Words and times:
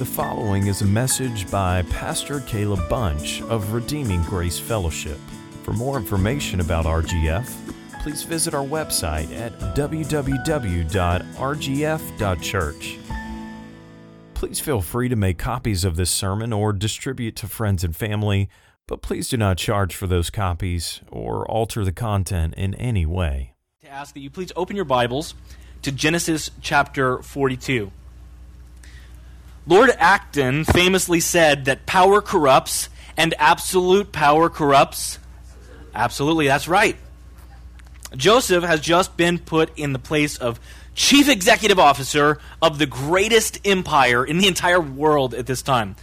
The 0.00 0.06
following 0.06 0.66
is 0.68 0.80
a 0.80 0.86
message 0.86 1.50
by 1.50 1.82
Pastor 1.82 2.40
Caleb 2.40 2.88
Bunch 2.88 3.42
of 3.42 3.74
Redeeming 3.74 4.22
Grace 4.22 4.58
Fellowship. 4.58 5.18
For 5.62 5.74
more 5.74 5.98
information 5.98 6.60
about 6.60 6.86
RGF, 6.86 7.46
please 8.02 8.22
visit 8.22 8.54
our 8.54 8.64
website 8.64 9.30
at 9.38 9.52
www.rgf.church. 9.76 10.88
Please 14.32 14.58
feel 14.58 14.80
free 14.80 15.10
to 15.10 15.16
make 15.16 15.36
copies 15.36 15.84
of 15.84 15.96
this 15.96 16.10
sermon 16.10 16.54
or 16.54 16.72
distribute 16.72 17.36
to 17.36 17.46
friends 17.46 17.84
and 17.84 17.94
family, 17.94 18.48
but 18.86 19.02
please 19.02 19.28
do 19.28 19.36
not 19.36 19.58
charge 19.58 19.94
for 19.94 20.06
those 20.06 20.30
copies 20.30 21.02
or 21.10 21.46
alter 21.46 21.84
the 21.84 21.92
content 21.92 22.54
in 22.54 22.72
any 22.76 23.04
way. 23.04 23.52
To 23.82 23.88
ask 23.88 24.14
that 24.14 24.20
you 24.20 24.30
please 24.30 24.50
open 24.56 24.76
your 24.76 24.86
Bibles 24.86 25.34
to 25.82 25.92
Genesis 25.92 26.50
chapter 26.62 27.20
42. 27.20 27.92
Lord 29.66 29.90
Acton 29.98 30.64
famously 30.64 31.20
said 31.20 31.66
that 31.66 31.86
power 31.86 32.22
corrupts 32.22 32.88
and 33.16 33.34
absolute 33.38 34.12
power 34.12 34.48
corrupts. 34.48 35.18
Absolutely, 35.94 36.46
that's 36.46 36.68
right. 36.68 36.96
Joseph 38.16 38.64
has 38.64 38.80
just 38.80 39.16
been 39.16 39.38
put 39.38 39.76
in 39.78 39.92
the 39.92 39.98
place 39.98 40.36
of 40.36 40.58
chief 40.94 41.28
executive 41.28 41.78
officer 41.78 42.38
of 42.60 42.78
the 42.78 42.86
greatest 42.86 43.60
empire 43.64 44.24
in 44.24 44.38
the 44.38 44.48
entire 44.48 44.80
world 44.80 45.34
at 45.34 45.46
this 45.46 45.62
time. 45.62 45.96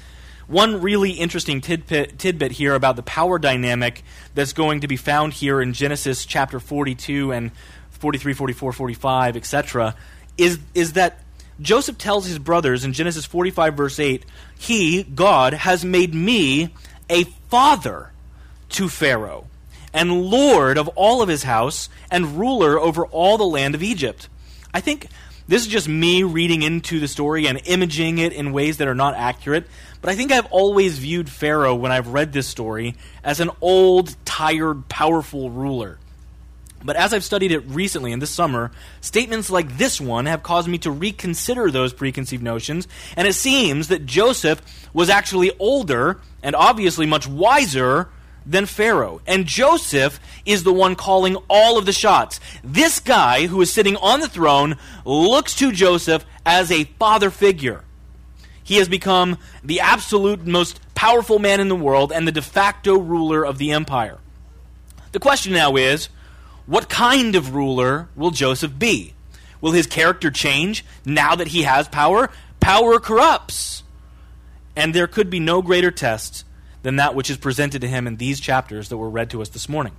One 0.48 0.82
really 0.82 1.12
interesting 1.12 1.60
tidbit, 1.60 2.18
tidbit, 2.18 2.54
here 2.54 2.74
about 2.74 2.96
the 2.96 3.04
power 3.04 3.38
dynamic 3.38 4.04
that's 4.34 4.54
going 4.54 4.82
to 4.82 4.88
be 4.88 4.96
found 4.96 5.34
here 5.34 5.62
in 5.62 5.74
Genesis 5.74 6.26
chapter 6.26 6.60
42 6.62 7.34
and 7.34 7.52
43, 7.92 8.34
44, 8.34 8.72
45, 8.72 9.36
etc., 9.36 9.96
is, 10.38 10.60
is 10.74 10.94
that 10.94 11.20
Joseph 11.60 11.98
tells 11.98 12.26
his 12.26 12.40
brothers 12.40 12.84
in 12.84 12.94
Genesis 12.94 13.26
45, 13.26 13.74
verse 13.76 14.00
8, 14.00 14.26
He, 14.58 15.04
God, 15.04 15.54
has 15.54 15.84
made 15.84 16.14
me 16.14 16.74
a 17.10 17.24
father 17.50 18.12
to 18.70 18.90
Pharaoh, 18.90 19.48
and 19.94 20.24
lord 20.24 20.78
of 20.78 20.88
all 20.90 21.22
of 21.22 21.30
his 21.30 21.44
house, 21.44 21.90
and 22.12 22.38
ruler 22.40 22.80
over 22.80 23.06
all 23.06 23.38
the 23.38 23.46
land 23.46 23.74
of 23.74 23.82
Egypt. 23.82 24.30
I 24.74 24.82
think 24.82 25.08
this 25.48 25.64
is 25.64 25.68
just 25.68 25.88
me 25.88 26.24
reading 26.24 26.62
into 26.62 27.00
the 27.00 27.08
story 27.08 27.48
and 27.48 27.62
imaging 27.66 28.18
it 28.18 28.34
in 28.34 28.52
ways 28.52 28.78
that 28.78 28.88
are 28.88 28.96
not 28.96 29.16
accurate, 29.16 29.66
but 30.02 30.12
I 30.12 30.16
think 30.16 30.32
I've 30.32 30.46
always 30.48 31.00
viewed 31.00 31.30
Pharaoh, 31.30 31.76
when 31.76 31.92
I've 31.92 32.10
read 32.10 32.34
this 32.34 32.48
story, 32.48 32.96
as 33.24 33.40
an 33.40 33.50
old, 33.62 34.16
tired, 34.26 34.90
powerful 34.90 35.50
ruler. 35.50 35.98
But 36.88 36.96
as 36.96 37.14
I've 37.14 37.26
studied 37.26 37.52
it 37.52 37.68
recently 37.68 38.14
in 38.14 38.20
this 38.20 38.32
summer, 38.32 38.72
statements 39.02 39.50
like 39.50 39.78
this 39.78 40.00
one 40.00 40.26
have 40.26 40.42
caused 40.42 40.70
me 40.70 40.78
to 40.80 40.90
reconsider 40.90 41.70
those 41.70 41.92
preconceived 41.92 42.42
notions, 42.42 42.88
and 43.18 43.28
it 43.28 43.34
seems 43.34 43.90
that 43.90 44.06
Joseph 44.06 44.62
was 44.94 45.10
actually 45.10 45.52
older 45.60 46.22
and 46.42 46.56
obviously 46.56 47.06
much 47.06 47.28
wiser 47.28 48.08
than 48.46 48.66
Pharaoh. 48.66 49.20
And 49.28 49.46
Joseph 49.46 50.18
is 50.46 50.64
the 50.64 50.72
one 50.72 50.96
calling 50.96 51.36
all 51.50 51.78
of 51.78 51.86
the 51.86 51.92
shots. 51.92 52.40
This 52.64 53.02
guy 53.02 53.48
who 53.48 53.62
is 53.62 53.74
sitting 53.74 53.98
on 53.98 54.22
the 54.22 54.30
throne 54.30 54.78
looks 55.04 55.56
to 55.56 55.74
Joseph 55.74 56.26
as 56.46 56.72
a 56.72 56.86
father 56.86 57.30
figure. 57.30 57.84
He 58.64 58.76
has 58.78 58.88
become 58.88 59.40
the 59.62 59.82
absolute 59.82 60.48
most 60.48 60.80
powerful 60.96 61.38
man 61.38 61.60
in 61.60 61.68
the 61.68 61.76
world 61.76 62.14
and 62.14 62.26
the 62.26 62.32
de 62.32 62.42
facto 62.42 62.98
ruler 62.98 63.46
of 63.46 63.58
the 63.58 63.72
empire. 63.72 64.20
The 65.12 65.20
question 65.20 65.52
now 65.52 65.76
is 65.76 66.08
what 66.68 66.90
kind 66.90 67.36
of 67.36 67.56
ruler 67.56 68.10
will 68.16 68.32
Joseph 68.32 68.78
be? 68.78 69.14
Will 69.62 69.72
his 69.72 69.88
character 69.88 70.30
change 70.30 70.86
now 71.06 71.34
that 71.36 71.48
he 71.48 71.64
has 71.64 71.88
power? 71.88 72.30
Power 72.60 73.00
corrupts. 73.00 73.84
And 74.76 74.94
there 74.94 75.08
could 75.08 75.30
be 75.30 75.40
no 75.40 75.62
greater 75.62 75.90
test 75.90 76.44
than 76.84 76.98
that 76.98 77.16
which 77.16 77.30
is 77.30 77.38
presented 77.38 77.82
to 77.82 77.88
him 77.88 78.06
in 78.06 78.18
these 78.18 78.40
chapters 78.40 78.90
that 78.90 78.98
were 78.98 79.10
read 79.10 79.30
to 79.32 79.42
us 79.42 79.50
this 79.50 79.68
morning. 79.68 79.94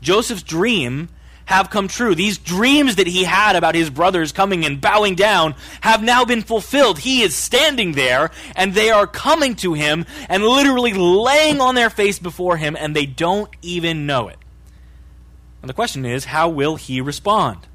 Joseph's 0.00 0.42
dream 0.42 1.10
have 1.44 1.70
come 1.70 1.88
true. 1.88 2.14
These 2.14 2.38
dreams 2.38 2.96
that 2.96 3.06
he 3.06 3.24
had 3.24 3.56
about 3.56 3.74
his 3.74 3.88
brothers 3.88 4.32
coming 4.32 4.64
and 4.64 4.80
bowing 4.80 5.14
down 5.14 5.54
have 5.80 6.02
now 6.02 6.24
been 6.24 6.42
fulfilled. 6.42 6.98
He 6.98 7.22
is 7.22 7.34
standing 7.34 7.92
there 7.92 8.30
and 8.56 8.74
they 8.74 8.90
are 8.90 9.06
coming 9.06 9.54
to 9.56 9.74
him 9.74 10.04
and 10.28 10.42
literally 10.42 10.92
laying 10.92 11.60
on 11.60 11.74
their 11.74 11.90
face 11.90 12.18
before 12.18 12.56
him 12.56 12.76
and 12.78 12.94
they 12.94 13.06
don't 13.06 13.50
even 13.62 14.06
know 14.06 14.28
it. 14.28 14.36
And 15.62 15.68
the 15.68 15.74
question 15.74 16.04
is, 16.04 16.26
how 16.26 16.48
will 16.48 16.76
he 16.76 17.00
respond? 17.00 17.66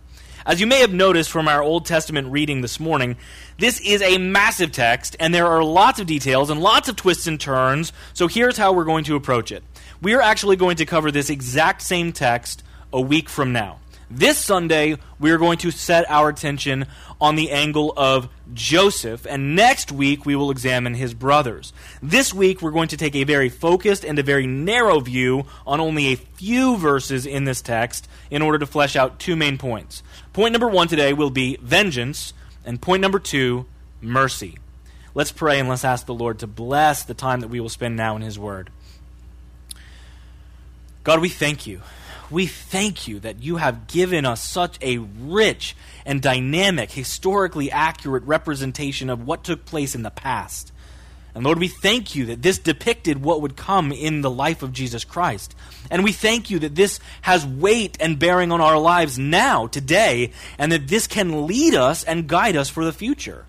As 0.46 0.60
you 0.60 0.68
may 0.68 0.82
have 0.82 0.94
noticed 0.94 1.32
from 1.32 1.48
our 1.48 1.62
Old 1.62 1.86
Testament 1.86 2.30
reading 2.30 2.62
this 2.62 2.80
morning, 2.80 3.16
this 3.60 3.80
is 3.80 4.02
a 4.02 4.18
massive 4.18 4.72
text, 4.74 5.16
and 5.20 5.34
there 5.34 5.48
are 5.48 5.64
lots 5.64 6.00
of 6.00 6.08
details 6.08 6.50
and 6.50 6.62
lots 6.62 6.90
of 6.90 6.98
twists 6.98 7.28
and 7.28 7.40
turns, 7.40 7.94
so 8.14 8.28
here's 8.28 8.58
how 8.58 8.74
we're 8.74 8.84
going 8.84 9.06
to 9.06 9.16
approach 9.16 9.54
it. 9.54 9.64
We 10.02 10.14
are 10.16 10.22
actually 10.22 10.58
going 10.58 10.78
to 10.78 10.86
cover 10.86 11.12
this 11.12 11.30
exact 11.30 11.82
same 11.82 12.12
text 12.12 12.62
a 12.92 13.00
week 13.00 13.30
from 13.30 13.54
now. 13.54 13.80
This 14.16 14.38
Sunday, 14.38 14.97
we 15.19 15.31
are 15.31 15.40
going 15.40 15.57
to 15.59 15.72
set 15.72 16.07
our 16.07 16.29
attention 16.29 16.85
on 17.19 17.35
the 17.35 17.50
angle 17.50 17.91
of 17.97 18.29
Joseph, 18.53 19.25
and 19.25 19.56
next 19.56 19.91
week 19.91 20.24
we 20.24 20.35
will 20.35 20.51
examine 20.51 20.94
his 20.94 21.16
brothers. 21.16 21.74
This 22.00 22.31
week 22.31 22.62
we're 22.62 22.69
going 22.69 22.90
to 22.90 22.97
take 22.97 23.16
a 23.16 23.24
very 23.24 23.50
focused 23.50 24.06
and 24.06 24.19
a 24.19 24.24
very 24.24 24.46
narrow 24.46 25.00
view 25.00 25.46
on 25.66 25.79
only 25.79 26.13
a 26.13 26.16
few 26.16 26.78
verses 26.78 27.25
in 27.25 27.46
this 27.46 27.63
text 27.63 28.07
in 28.29 28.44
order 28.44 28.59
to 28.59 28.68
flesh 28.68 28.96
out 28.96 29.18
two 29.18 29.35
main 29.35 29.57
points. 29.57 30.03
Point 30.31 30.51
number 30.51 30.69
one 30.69 30.88
today 30.88 31.13
will 31.13 31.31
be 31.31 31.57
vengeance, 31.59 32.34
and 32.63 32.80
point 32.80 33.01
number 33.01 33.18
two, 33.18 33.66
mercy. 34.00 34.59
Let's 35.16 35.31
pray 35.31 35.59
and 35.59 35.68
let's 35.68 35.84
ask 35.84 36.06
the 36.06 36.13
Lord 36.13 36.38
to 36.40 36.47
bless 36.47 37.01
the 37.01 37.16
time 37.16 37.40
that 37.40 37.47
we 37.47 37.59
will 37.59 37.68
spend 37.68 37.95
now 37.95 38.16
in 38.16 38.22
his 38.22 38.38
word. 38.38 38.69
God, 41.03 41.19
we 41.19 41.30
thank 41.30 41.66
you 41.66 41.81
we 42.34 42.48
thank 42.48 43.08
you 43.08 43.20
that 43.20 43.42
you 43.42 43.58
have 43.58 43.88
given 43.88 44.26
us 44.26 44.44
such 44.44 44.78
a 44.82 44.98
rich 44.98 45.76
and 46.06 46.22
dynamic, 46.22 46.92
historically 46.92 47.72
accurate 47.72 48.24
representation 48.24 49.10
of 49.10 49.26
what 49.26 49.44
took 49.44 49.66
place 49.66 49.96
in 49.96 50.04
the 50.04 50.12
past. 50.12 50.72
And 51.36 51.44
Lord, 51.44 51.60
we 51.60 51.68
thank 51.68 52.16
you 52.16 52.26
that 52.28 52.42
this 52.42 52.60
depicted 52.60 53.24
what 53.24 53.42
would 53.42 53.56
come 53.56 53.92
in 53.92 54.22
the 54.22 54.30
life 54.30 54.62
of 54.62 54.74
Jesus 54.74 55.04
Christ. 55.04 55.56
And 55.90 56.04
we 56.04 56.12
thank 56.12 56.50
you 56.50 56.60
that 56.60 56.76
this 56.76 57.00
has 57.22 57.46
weight 57.46 57.98
and 58.00 58.20
bearing 58.20 58.52
on 58.52 58.62
our 58.62 58.78
lives 58.78 59.18
now, 59.18 59.68
today, 59.68 60.32
and 60.60 60.72
that 60.72 60.88
this 60.88 61.08
can 61.08 61.48
lead 61.48 61.74
us 61.74 62.04
and 62.04 62.28
guide 62.28 62.56
us 62.56 62.70
for 62.70 62.86
the 62.86 62.94
future. 62.94 63.46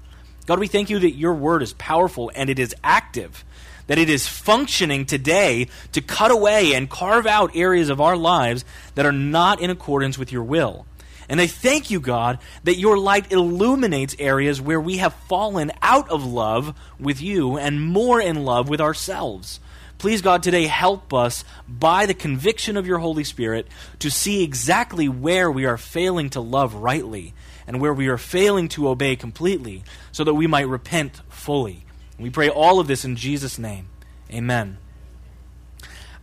God, 0.46 0.60
we 0.60 0.66
thank 0.66 0.88
you 0.88 0.98
that 0.98 1.16
your 1.16 1.34
word 1.34 1.62
is 1.62 1.72
powerful 1.74 2.30
and 2.34 2.48
it 2.48 2.58
is 2.58 2.74
active 2.82 3.44
that 3.86 3.98
it 3.98 4.08
is 4.08 4.26
functioning 4.26 5.06
today 5.06 5.68
to 5.92 6.00
cut 6.00 6.30
away 6.30 6.74
and 6.74 6.90
carve 6.90 7.26
out 7.26 7.54
areas 7.54 7.90
of 7.90 8.00
our 8.00 8.16
lives 8.16 8.64
that 8.94 9.06
are 9.06 9.12
not 9.12 9.60
in 9.60 9.70
accordance 9.70 10.18
with 10.18 10.32
your 10.32 10.44
will. 10.44 10.86
And 11.28 11.40
I 11.40 11.46
thank 11.46 11.90
you, 11.90 12.00
God, 12.00 12.38
that 12.64 12.78
your 12.78 12.98
light 12.98 13.32
illuminates 13.32 14.16
areas 14.18 14.60
where 14.60 14.80
we 14.80 14.98
have 14.98 15.14
fallen 15.14 15.72
out 15.80 16.08
of 16.10 16.24
love 16.24 16.78
with 17.00 17.22
you 17.22 17.56
and 17.56 17.82
more 17.82 18.20
in 18.20 18.44
love 18.44 18.68
with 18.68 18.80
ourselves. 18.80 19.60
Please, 19.96 20.20
God, 20.20 20.42
today 20.42 20.66
help 20.66 21.14
us 21.14 21.44
by 21.66 22.04
the 22.04 22.14
conviction 22.14 22.76
of 22.76 22.86
your 22.86 22.98
Holy 22.98 23.24
Spirit 23.24 23.68
to 24.00 24.10
see 24.10 24.42
exactly 24.42 25.08
where 25.08 25.50
we 25.50 25.64
are 25.64 25.78
failing 25.78 26.28
to 26.30 26.40
love 26.40 26.74
rightly 26.74 27.32
and 27.66 27.80
where 27.80 27.94
we 27.94 28.08
are 28.08 28.18
failing 28.18 28.68
to 28.68 28.88
obey 28.88 29.16
completely 29.16 29.82
so 30.12 30.24
that 30.24 30.34
we 30.34 30.46
might 30.46 30.68
repent 30.68 31.22
fully. 31.30 31.83
We 32.18 32.30
pray 32.30 32.48
all 32.48 32.80
of 32.80 32.86
this 32.86 33.04
in 33.04 33.16
Jesus' 33.16 33.58
name. 33.58 33.88
Amen. 34.30 34.78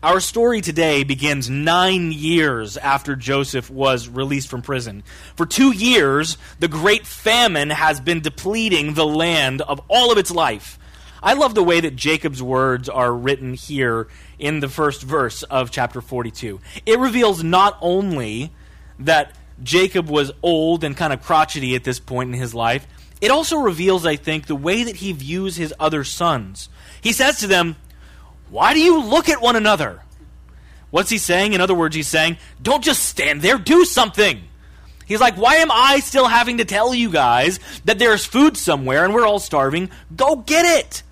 Our 0.04 0.20
story 0.20 0.62
today 0.62 1.04
begins 1.04 1.48
nine 1.48 2.12
years 2.12 2.76
after 2.76 3.16
Joseph 3.16 3.70
was 3.70 4.08
released 4.08 4.48
from 4.48 4.64
prison. 4.64 5.04
For 5.36 5.46
two 5.46 5.72
years, 5.72 6.40
the 6.60 6.68
great 6.68 7.06
famine 7.06 7.70
has 7.70 8.00
been 8.00 8.22
depleting 8.22 8.96
the 8.96 9.06
land 9.06 9.62
of 9.62 9.80
all 9.88 10.12
of 10.12 10.18
its 10.18 10.32
life. 10.32 10.80
I 11.22 11.34
love 11.34 11.54
the 11.54 11.62
way 11.62 11.82
that 11.82 11.96
Jacob's 11.96 12.42
words 12.42 12.90
are 12.90 13.14
written 13.14 13.54
here 13.54 14.08
in 14.40 14.60
the 14.60 14.70
first 14.70 15.04
verse 15.04 15.44
of 15.44 15.70
chapter 15.70 16.02
42. 16.02 16.60
It 16.88 16.98
reveals 16.98 17.44
not 17.44 17.78
only 17.80 18.52
that 18.98 19.36
Jacob 19.64 20.10
was 20.10 20.32
old 20.42 20.84
and 20.84 20.96
kind 20.96 21.14
of 21.14 21.22
crotchety 21.22 21.76
at 21.76 21.84
this 21.84 22.00
point 22.00 22.34
in 22.34 22.40
his 22.40 22.54
life, 22.54 22.88
it 23.22 23.32
also 23.32 23.58
reveals, 23.58 24.06
I 24.06 24.16
think, 24.16 24.48
the 24.48 24.56
way 24.56 24.84
that 24.84 24.98
he 24.98 25.12
views 25.12 25.56
his 25.56 25.74
other 25.80 26.04
sons. 26.04 26.70
He 27.02 27.14
says 27.14 27.40
to 27.40 27.48
them, 27.48 27.76
Why 28.50 28.74
do 28.74 28.80
you 28.80 29.02
look 29.02 29.30
at 29.30 29.42
one 29.42 29.56
another? 29.56 30.02
What's 30.90 31.10
he 31.10 31.20
saying? 31.20 31.54
In 31.54 31.62
other 31.62 31.76
words, 31.76 31.96
he's 31.96 32.08
saying, 32.08 32.38
Don't 32.62 32.84
just 32.84 33.04
stand 33.04 33.42
there, 33.42 33.58
do 33.58 33.86
something. 33.86 34.42
He's 35.06 35.22
like, 35.22 35.36
Why 35.36 35.56
am 35.56 35.72
I 35.72 36.00
still 36.00 36.28
having 36.28 36.58
to 36.58 36.66
tell 36.66 36.96
you 36.96 37.12
guys 37.12 37.60
that 37.86 38.00
there's 38.00 38.26
food 38.26 38.58
somewhere 38.58 39.06
and 39.06 39.14
we're 39.14 39.28
all 39.28 39.40
starving? 39.40 39.92
Go 40.16 40.38
get 40.38 40.66
it. 40.66 41.04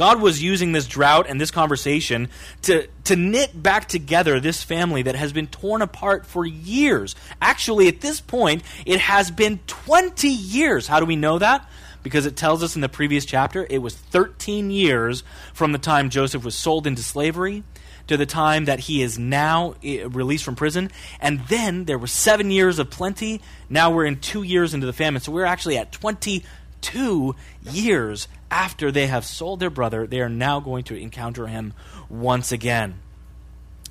God 0.00 0.22
was 0.22 0.42
using 0.42 0.72
this 0.72 0.86
drought 0.86 1.26
and 1.28 1.38
this 1.38 1.50
conversation 1.50 2.30
to, 2.62 2.88
to 3.04 3.16
knit 3.16 3.62
back 3.62 3.86
together 3.86 4.40
this 4.40 4.62
family 4.62 5.02
that 5.02 5.14
has 5.14 5.30
been 5.34 5.46
torn 5.46 5.82
apart 5.82 6.24
for 6.24 6.46
years. 6.46 7.14
Actually, 7.42 7.86
at 7.86 8.00
this 8.00 8.18
point, 8.18 8.62
it 8.86 8.98
has 8.98 9.30
been 9.30 9.58
20 9.66 10.26
years. 10.26 10.86
How 10.86 11.00
do 11.00 11.06
we 11.06 11.16
know 11.16 11.38
that? 11.38 11.68
because 12.02 12.24
it 12.24 12.34
tells 12.34 12.62
us 12.62 12.76
in 12.76 12.80
the 12.80 12.88
previous 12.88 13.26
chapter 13.26 13.66
it 13.68 13.76
was 13.76 13.94
13 13.94 14.70
years 14.70 15.22
from 15.52 15.72
the 15.72 15.78
time 15.78 16.08
Joseph 16.08 16.46
was 16.46 16.54
sold 16.54 16.86
into 16.86 17.02
slavery 17.02 17.62
to 18.06 18.16
the 18.16 18.24
time 18.24 18.64
that 18.64 18.80
he 18.80 19.02
is 19.02 19.18
now 19.18 19.74
eh, 19.84 20.06
released 20.08 20.44
from 20.44 20.56
prison. 20.56 20.90
And 21.20 21.40
then 21.48 21.84
there 21.84 21.98
were 21.98 22.06
seven 22.06 22.50
years 22.50 22.78
of 22.78 22.88
plenty. 22.88 23.42
Now 23.68 23.90
we're 23.90 24.06
in 24.06 24.18
two 24.18 24.44
years 24.44 24.72
into 24.72 24.86
the 24.86 24.94
famine. 24.94 25.20
So 25.20 25.30
we're 25.30 25.44
actually 25.44 25.76
at 25.76 25.92
22 25.92 27.36
years 27.70 28.28
after 28.50 28.90
they 28.90 29.06
have 29.06 29.24
sold 29.24 29.60
their 29.60 29.70
brother. 29.70 30.06
They 30.06 30.20
are 30.20 30.28
now 30.28 30.60
going 30.60 30.84
to 30.84 30.96
encounter 30.96 31.46
him 31.46 31.72
once 32.08 32.52
again. 32.52 33.00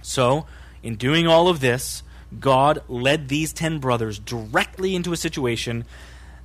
So, 0.02 0.46
in 0.84 0.96
doing 0.96 1.28
all 1.28 1.48
of 1.48 1.60
this, 1.60 2.04
God 2.40 2.84
led 2.88 3.28
these 3.28 3.54
10 3.54 3.80
brothers 3.80 4.20
directly 4.20 4.96
into 4.96 5.14
a 5.14 5.18
situation 5.18 5.86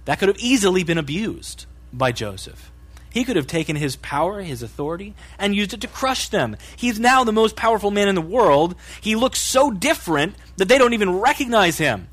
that 0.05 0.19
could 0.19 0.29
have 0.29 0.39
easily 0.39 0.83
been 0.85 0.99
abused 0.99 1.67
by 1.93 2.13
Joseph. 2.13 2.71
He 3.11 3.25
could 3.25 3.37
have 3.37 3.47
taken 3.47 3.77
his 3.77 3.95
power, 3.97 4.43
his 4.43 4.63
authority, 4.63 5.15
and 5.39 5.55
used 5.55 5.73
it 5.73 5.81
to 5.83 5.87
crush 5.87 6.29
them. 6.29 6.57
He's 6.75 6.99
now 6.99 7.23
the 7.23 7.33
most 7.33 7.55
powerful 7.55 7.93
man 7.93 8.09
in 8.09 8.17
the 8.17 8.21
world. 8.21 8.75
He 9.01 9.15
looks 9.15 9.41
so 9.41 9.71
different 9.71 10.35
that 10.57 10.69
they 10.69 10.79
don't 10.79 10.95
even 10.95 11.21
recognize 11.21 11.79
him. 11.79 12.09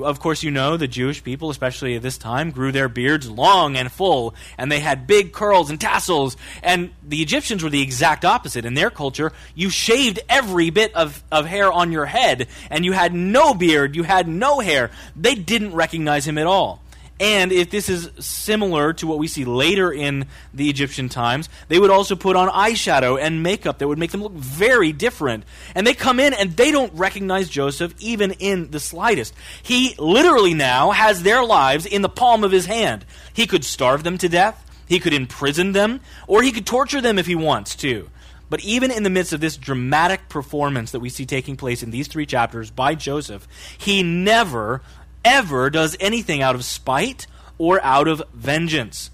Of 0.00 0.20
course, 0.20 0.42
you 0.42 0.50
know 0.50 0.76
the 0.76 0.88
Jewish 0.88 1.22
people, 1.22 1.50
especially 1.50 1.96
at 1.96 2.02
this 2.02 2.16
time, 2.16 2.50
grew 2.50 2.72
their 2.72 2.88
beards 2.88 3.28
long 3.28 3.76
and 3.76 3.92
full, 3.92 4.34
and 4.56 4.72
they 4.72 4.80
had 4.80 5.06
big 5.06 5.32
curls 5.32 5.68
and 5.68 5.80
tassels. 5.80 6.36
And 6.62 6.90
the 7.06 7.20
Egyptians 7.20 7.62
were 7.62 7.70
the 7.70 7.82
exact 7.82 8.24
opposite. 8.24 8.64
In 8.64 8.74
their 8.74 8.90
culture, 8.90 9.32
you 9.54 9.68
shaved 9.70 10.20
every 10.28 10.70
bit 10.70 10.94
of, 10.94 11.22
of 11.30 11.46
hair 11.46 11.70
on 11.70 11.92
your 11.92 12.06
head, 12.06 12.48
and 12.70 12.84
you 12.84 12.92
had 12.92 13.14
no 13.14 13.54
beard, 13.54 13.94
you 13.94 14.02
had 14.02 14.28
no 14.28 14.60
hair. 14.60 14.90
They 15.14 15.34
didn't 15.34 15.74
recognize 15.74 16.26
him 16.26 16.38
at 16.38 16.46
all. 16.46 16.81
And 17.22 17.52
if 17.52 17.70
this 17.70 17.88
is 17.88 18.10
similar 18.18 18.92
to 18.94 19.06
what 19.06 19.20
we 19.20 19.28
see 19.28 19.44
later 19.44 19.92
in 19.92 20.26
the 20.52 20.68
Egyptian 20.68 21.08
times, 21.08 21.48
they 21.68 21.78
would 21.78 21.92
also 21.92 22.16
put 22.16 22.34
on 22.34 22.48
eyeshadow 22.48 23.16
and 23.16 23.44
makeup 23.44 23.78
that 23.78 23.86
would 23.86 23.96
make 23.96 24.10
them 24.10 24.24
look 24.24 24.32
very 24.32 24.90
different. 24.90 25.44
And 25.76 25.86
they 25.86 25.94
come 25.94 26.18
in 26.18 26.34
and 26.34 26.56
they 26.56 26.72
don't 26.72 26.92
recognize 26.94 27.48
Joseph 27.48 27.94
even 28.00 28.32
in 28.32 28.72
the 28.72 28.80
slightest. 28.80 29.34
He 29.62 29.94
literally 30.00 30.52
now 30.52 30.90
has 30.90 31.22
their 31.22 31.44
lives 31.44 31.86
in 31.86 32.02
the 32.02 32.08
palm 32.08 32.42
of 32.42 32.50
his 32.50 32.66
hand. 32.66 33.04
He 33.32 33.46
could 33.46 33.64
starve 33.64 34.02
them 34.02 34.18
to 34.18 34.28
death, 34.28 34.68
he 34.88 34.98
could 34.98 35.14
imprison 35.14 35.70
them, 35.70 36.00
or 36.26 36.42
he 36.42 36.50
could 36.50 36.66
torture 36.66 37.00
them 37.00 37.20
if 37.20 37.26
he 37.26 37.36
wants 37.36 37.76
to. 37.76 38.10
But 38.50 38.64
even 38.64 38.90
in 38.90 39.04
the 39.04 39.10
midst 39.10 39.32
of 39.32 39.40
this 39.40 39.56
dramatic 39.56 40.28
performance 40.28 40.90
that 40.90 41.00
we 41.00 41.08
see 41.08 41.24
taking 41.24 41.56
place 41.56 41.84
in 41.84 41.92
these 41.92 42.08
three 42.08 42.26
chapters 42.26 42.70
by 42.70 42.96
Joseph, 42.96 43.46
he 43.78 44.02
never 44.02 44.82
ever 45.24 45.70
does 45.70 45.96
anything 46.00 46.42
out 46.42 46.54
of 46.54 46.64
spite 46.64 47.26
or 47.58 47.82
out 47.82 48.08
of 48.08 48.22
vengeance. 48.34 49.10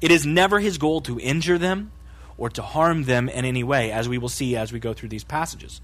It 0.00 0.10
is 0.10 0.26
never 0.26 0.58
his 0.58 0.78
goal 0.78 1.00
to 1.02 1.20
injure 1.20 1.58
them 1.58 1.92
or 2.36 2.50
to 2.50 2.62
harm 2.62 3.04
them 3.04 3.28
in 3.28 3.44
any 3.44 3.62
way, 3.62 3.92
as 3.92 4.08
we 4.08 4.18
will 4.18 4.28
see 4.28 4.56
as 4.56 4.72
we 4.72 4.80
go 4.80 4.92
through 4.92 5.10
these 5.10 5.22
passages. 5.22 5.80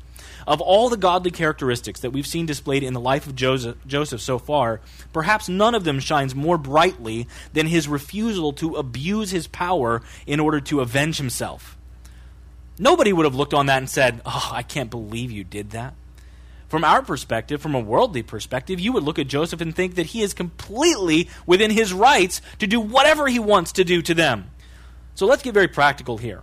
Of 0.46 0.60
all 0.60 0.88
the 0.88 0.96
godly 0.96 1.30
characteristics 1.30 2.00
that 2.00 2.10
we've 2.10 2.26
seen 2.26 2.46
displayed 2.46 2.82
in 2.82 2.94
the 2.94 3.00
life 3.00 3.26
of 3.26 3.36
Joseph, 3.36 4.20
so 4.20 4.38
far, 4.38 4.80
perhaps 5.12 5.48
none 5.48 5.74
of 5.74 5.84
them 5.84 6.00
shines 6.00 6.34
more 6.34 6.58
brightly 6.58 7.28
than 7.52 7.66
his 7.66 7.86
refusal 7.86 8.52
to 8.54 8.74
abuse 8.74 9.30
his 9.30 9.46
power 9.46 10.02
in 10.26 10.40
order 10.40 10.60
to 10.62 10.80
avenge 10.80 11.18
himself. 11.18 11.76
Nobody 12.78 13.12
would 13.12 13.24
have 13.24 13.34
looked 13.34 13.54
on 13.54 13.66
that 13.66 13.78
and 13.78 13.90
said, 13.90 14.20
Oh, 14.24 14.50
I 14.52 14.62
can't 14.62 14.90
believe 14.90 15.30
you 15.30 15.44
did 15.44 15.70
that. 15.70 15.94
From 16.68 16.84
our 16.84 17.02
perspective, 17.02 17.62
from 17.62 17.74
a 17.74 17.80
worldly 17.80 18.22
perspective, 18.22 18.78
you 18.78 18.92
would 18.92 19.02
look 19.02 19.18
at 19.18 19.26
Joseph 19.26 19.60
and 19.60 19.74
think 19.74 19.94
that 19.94 20.06
he 20.06 20.22
is 20.22 20.34
completely 20.34 21.30
within 21.46 21.70
his 21.70 21.92
rights 21.94 22.42
to 22.58 22.66
do 22.66 22.78
whatever 22.78 23.26
he 23.26 23.38
wants 23.38 23.72
to 23.72 23.84
do 23.84 24.02
to 24.02 24.14
them. 24.14 24.50
So 25.14 25.26
let's 25.26 25.42
get 25.42 25.54
very 25.54 25.68
practical 25.68 26.18
here. 26.18 26.42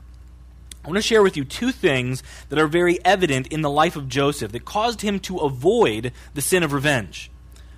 I 0.84 0.88
want 0.88 0.98
to 0.98 1.02
share 1.02 1.24
with 1.24 1.38
you 1.38 1.46
two 1.46 1.72
things 1.72 2.22
that 2.50 2.60
are 2.60 2.68
very 2.68 3.04
evident 3.06 3.48
in 3.48 3.62
the 3.62 3.70
life 3.70 3.96
of 3.96 4.10
Joseph 4.10 4.52
that 4.52 4.66
caused 4.66 5.02
him 5.02 5.20
to 5.22 5.38
avoid 5.38 6.12
the 6.34 6.42
sin 6.42 6.64
of 6.64 6.74
revenge. 6.74 7.32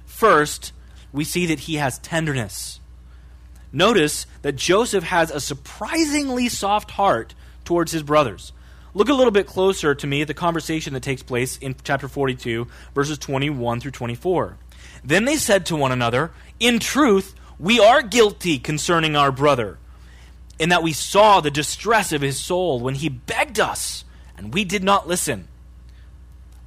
First, 0.05 0.73
we 1.13 1.23
see 1.23 1.45
that 1.47 1.61
he 1.61 1.75
has 1.75 1.99
tenderness. 1.99 2.79
Notice 3.71 4.25
that 4.41 4.55
Joseph 4.55 5.03
has 5.03 5.31
a 5.31 5.39
surprisingly 5.39 6.49
soft 6.49 6.91
heart 6.91 7.35
towards 7.65 7.91
his 7.91 8.03
brothers. 8.03 8.53
Look 8.97 9.09
a 9.09 9.13
little 9.13 9.29
bit 9.29 9.45
closer 9.45 9.93
to 9.93 10.07
me 10.07 10.23
at 10.23 10.27
the 10.27 10.33
conversation 10.33 10.95
that 10.95 11.03
takes 11.03 11.21
place 11.21 11.59
in 11.59 11.75
chapter 11.83 12.07
42, 12.07 12.65
verses 12.95 13.19
21 13.19 13.79
through 13.79 13.91
24. 13.91 14.57
Then 15.03 15.25
they 15.25 15.35
said 15.35 15.67
to 15.67 15.75
one 15.75 15.91
another, 15.91 16.31
In 16.59 16.79
truth, 16.79 17.35
we 17.59 17.79
are 17.79 18.01
guilty 18.01 18.57
concerning 18.57 19.15
our 19.15 19.31
brother, 19.31 19.77
in 20.57 20.69
that 20.69 20.81
we 20.81 20.93
saw 20.93 21.41
the 21.41 21.51
distress 21.51 22.11
of 22.11 22.23
his 22.23 22.39
soul 22.39 22.79
when 22.79 22.95
he 22.95 23.07
begged 23.07 23.59
us, 23.59 24.03
and 24.35 24.51
we 24.51 24.63
did 24.63 24.83
not 24.83 25.07
listen. 25.07 25.47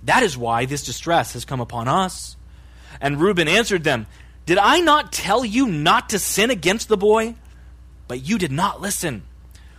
That 0.05 0.23
is 0.23 0.39
why 0.39 0.67
this 0.67 0.85
distress 0.85 1.33
has 1.33 1.45
come 1.45 1.61
upon 1.61 1.89
us. 1.89 2.37
And 3.01 3.21
Reuben 3.21 3.49
answered 3.49 3.83
them, 3.83 4.07
Did 4.47 4.59
I 4.59 4.79
not 4.79 5.13
tell 5.13 5.45
you 5.45 5.67
not 5.67 6.11
to 6.11 6.21
sin 6.21 6.51
against 6.51 6.87
the 6.87 6.97
boy? 6.97 7.35
But 8.07 8.25
you 8.25 8.39
did 8.39 8.53
not 8.53 8.81
listen. 8.81 9.25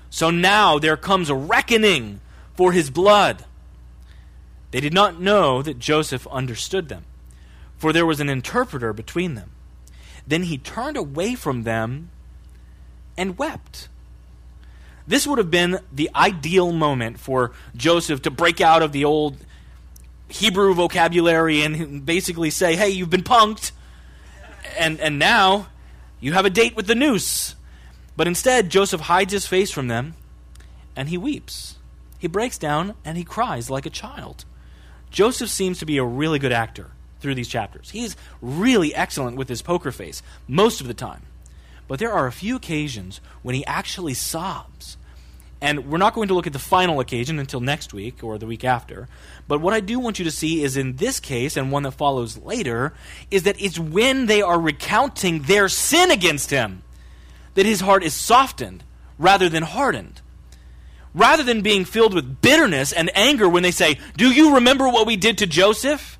So 0.10 0.32
now 0.32 0.80
there 0.80 0.98
comes 0.98 1.30
a 1.30 1.36
reckoning 1.36 2.20
for 2.62 2.74
his 2.74 2.92
blood. 2.92 3.44
They 4.70 4.82
did 4.82 4.94
not 4.94 5.20
know 5.20 5.64
that 5.64 5.80
Joseph 5.80 6.28
understood 6.28 6.90
them, 6.90 7.06
for 7.76 7.92
there 7.92 8.06
was 8.06 8.20
an 8.20 8.30
interpreter 8.30 8.94
between 8.94 9.34
them. 9.34 9.50
Then 10.28 10.44
he 10.44 10.60
turned 10.60 10.96
away 10.96 11.34
from 11.34 11.64
them 11.64 12.12
and 13.18 13.36
wept. 13.36 13.88
This 15.08 15.26
would 15.26 15.40
have 15.40 15.50
been 15.50 15.80
the 15.92 16.12
ideal 16.14 16.72
moment 16.72 17.20
for 17.20 17.52
Joseph 17.76 18.22
to 18.22 18.30
break 18.30 18.62
out 18.62 18.84
of 18.84 18.92
the 18.92 19.06
old 19.06 19.38
Hebrew 20.28 20.76
vocabulary 20.76 21.64
and 21.64 22.06
basically 22.06 22.52
say, 22.52 22.76
Hey, 22.76 22.90
you've 22.90 23.10
been 23.10 23.24
punked, 23.24 23.72
and, 24.78 25.00
and 25.00 25.18
now 25.18 25.66
you 26.20 26.34
have 26.34 26.46
a 26.46 26.52
date 26.52 26.76
with 26.76 26.86
the 26.86 26.94
noose. 26.94 27.56
But 28.16 28.28
instead, 28.28 28.70
Joseph 28.70 29.02
hides 29.02 29.34
his 29.34 29.48
face 29.48 29.72
from 29.72 29.88
them 29.88 30.14
and 30.96 31.10
he 31.10 31.18
weeps 31.18 31.78
he 32.22 32.28
breaks 32.28 32.60
down 32.60 32.94
and 33.04 33.18
he 33.18 33.24
cries 33.24 33.72
like 33.72 33.88
a 33.88 33.90
child. 33.90 34.46
Joseph 35.10 35.50
seems 35.50 35.80
to 35.80 35.88
be 35.88 35.98
a 35.98 36.04
really 36.04 36.38
good 36.38 36.52
actor 36.52 36.92
through 37.20 37.34
these 37.34 37.48
chapters. 37.48 37.90
He's 37.90 38.16
really 38.44 38.94
excellent 38.94 39.38
with 39.38 39.50
his 39.50 39.64
poker 39.64 39.92
face 39.92 40.22
most 40.48 40.82
of 40.82 40.88
the 40.88 40.94
time. 40.94 41.24
But 41.88 41.98
there 41.98 42.14
are 42.14 42.28
a 42.28 42.32
few 42.32 42.56
occasions 42.56 43.22
when 43.42 43.56
he 43.56 43.66
actually 43.66 44.14
sobs. 44.14 44.98
And 45.62 45.90
we're 45.90 45.98
not 45.98 46.14
going 46.14 46.28
to 46.28 46.36
look 46.36 46.46
at 46.46 46.54
the 46.54 46.60
final 46.60 47.00
occasion 47.00 47.40
until 47.40 47.60
next 47.60 47.92
week 47.92 48.24
or 48.24 48.38
the 48.38 48.46
week 48.46 48.64
after. 48.64 49.08
But 49.48 49.60
what 49.60 49.74
I 49.74 49.80
do 49.80 50.00
want 50.00 50.20
you 50.20 50.26
to 50.26 50.32
see 50.32 50.64
is 50.64 50.78
in 50.78 50.98
this 50.98 51.20
case, 51.20 51.58
and 51.58 51.72
one 51.72 51.82
that 51.84 51.94
follows 51.94 52.38
later, 52.38 52.94
is 53.32 53.44
that 53.44 53.60
it's 53.60 53.80
when 53.80 54.28
they 54.28 54.44
are 54.44 54.60
recounting 54.60 55.42
their 55.42 55.68
sin 55.70 56.12
against 56.12 56.52
him 56.52 56.84
that 57.56 57.66
his 57.66 57.82
heart 57.82 58.04
is 58.04 58.14
softened 58.14 58.84
rather 59.18 59.50
than 59.50 59.64
hardened 59.64 60.21
rather 61.14 61.44
than 61.44 61.62
being 61.62 61.86
filled 61.86 62.14
with 62.14 62.42
bitterness 62.42 62.92
and 62.92 63.12
anger 63.16 63.48
when 63.48 63.64
they 63.64 63.72
say, 63.72 64.00
Do 64.18 64.32
you 64.32 64.56
remember 64.56 64.88
what 64.88 65.08
we 65.08 65.16
did 65.16 65.38
to 65.40 65.48
Joseph? 65.48 66.18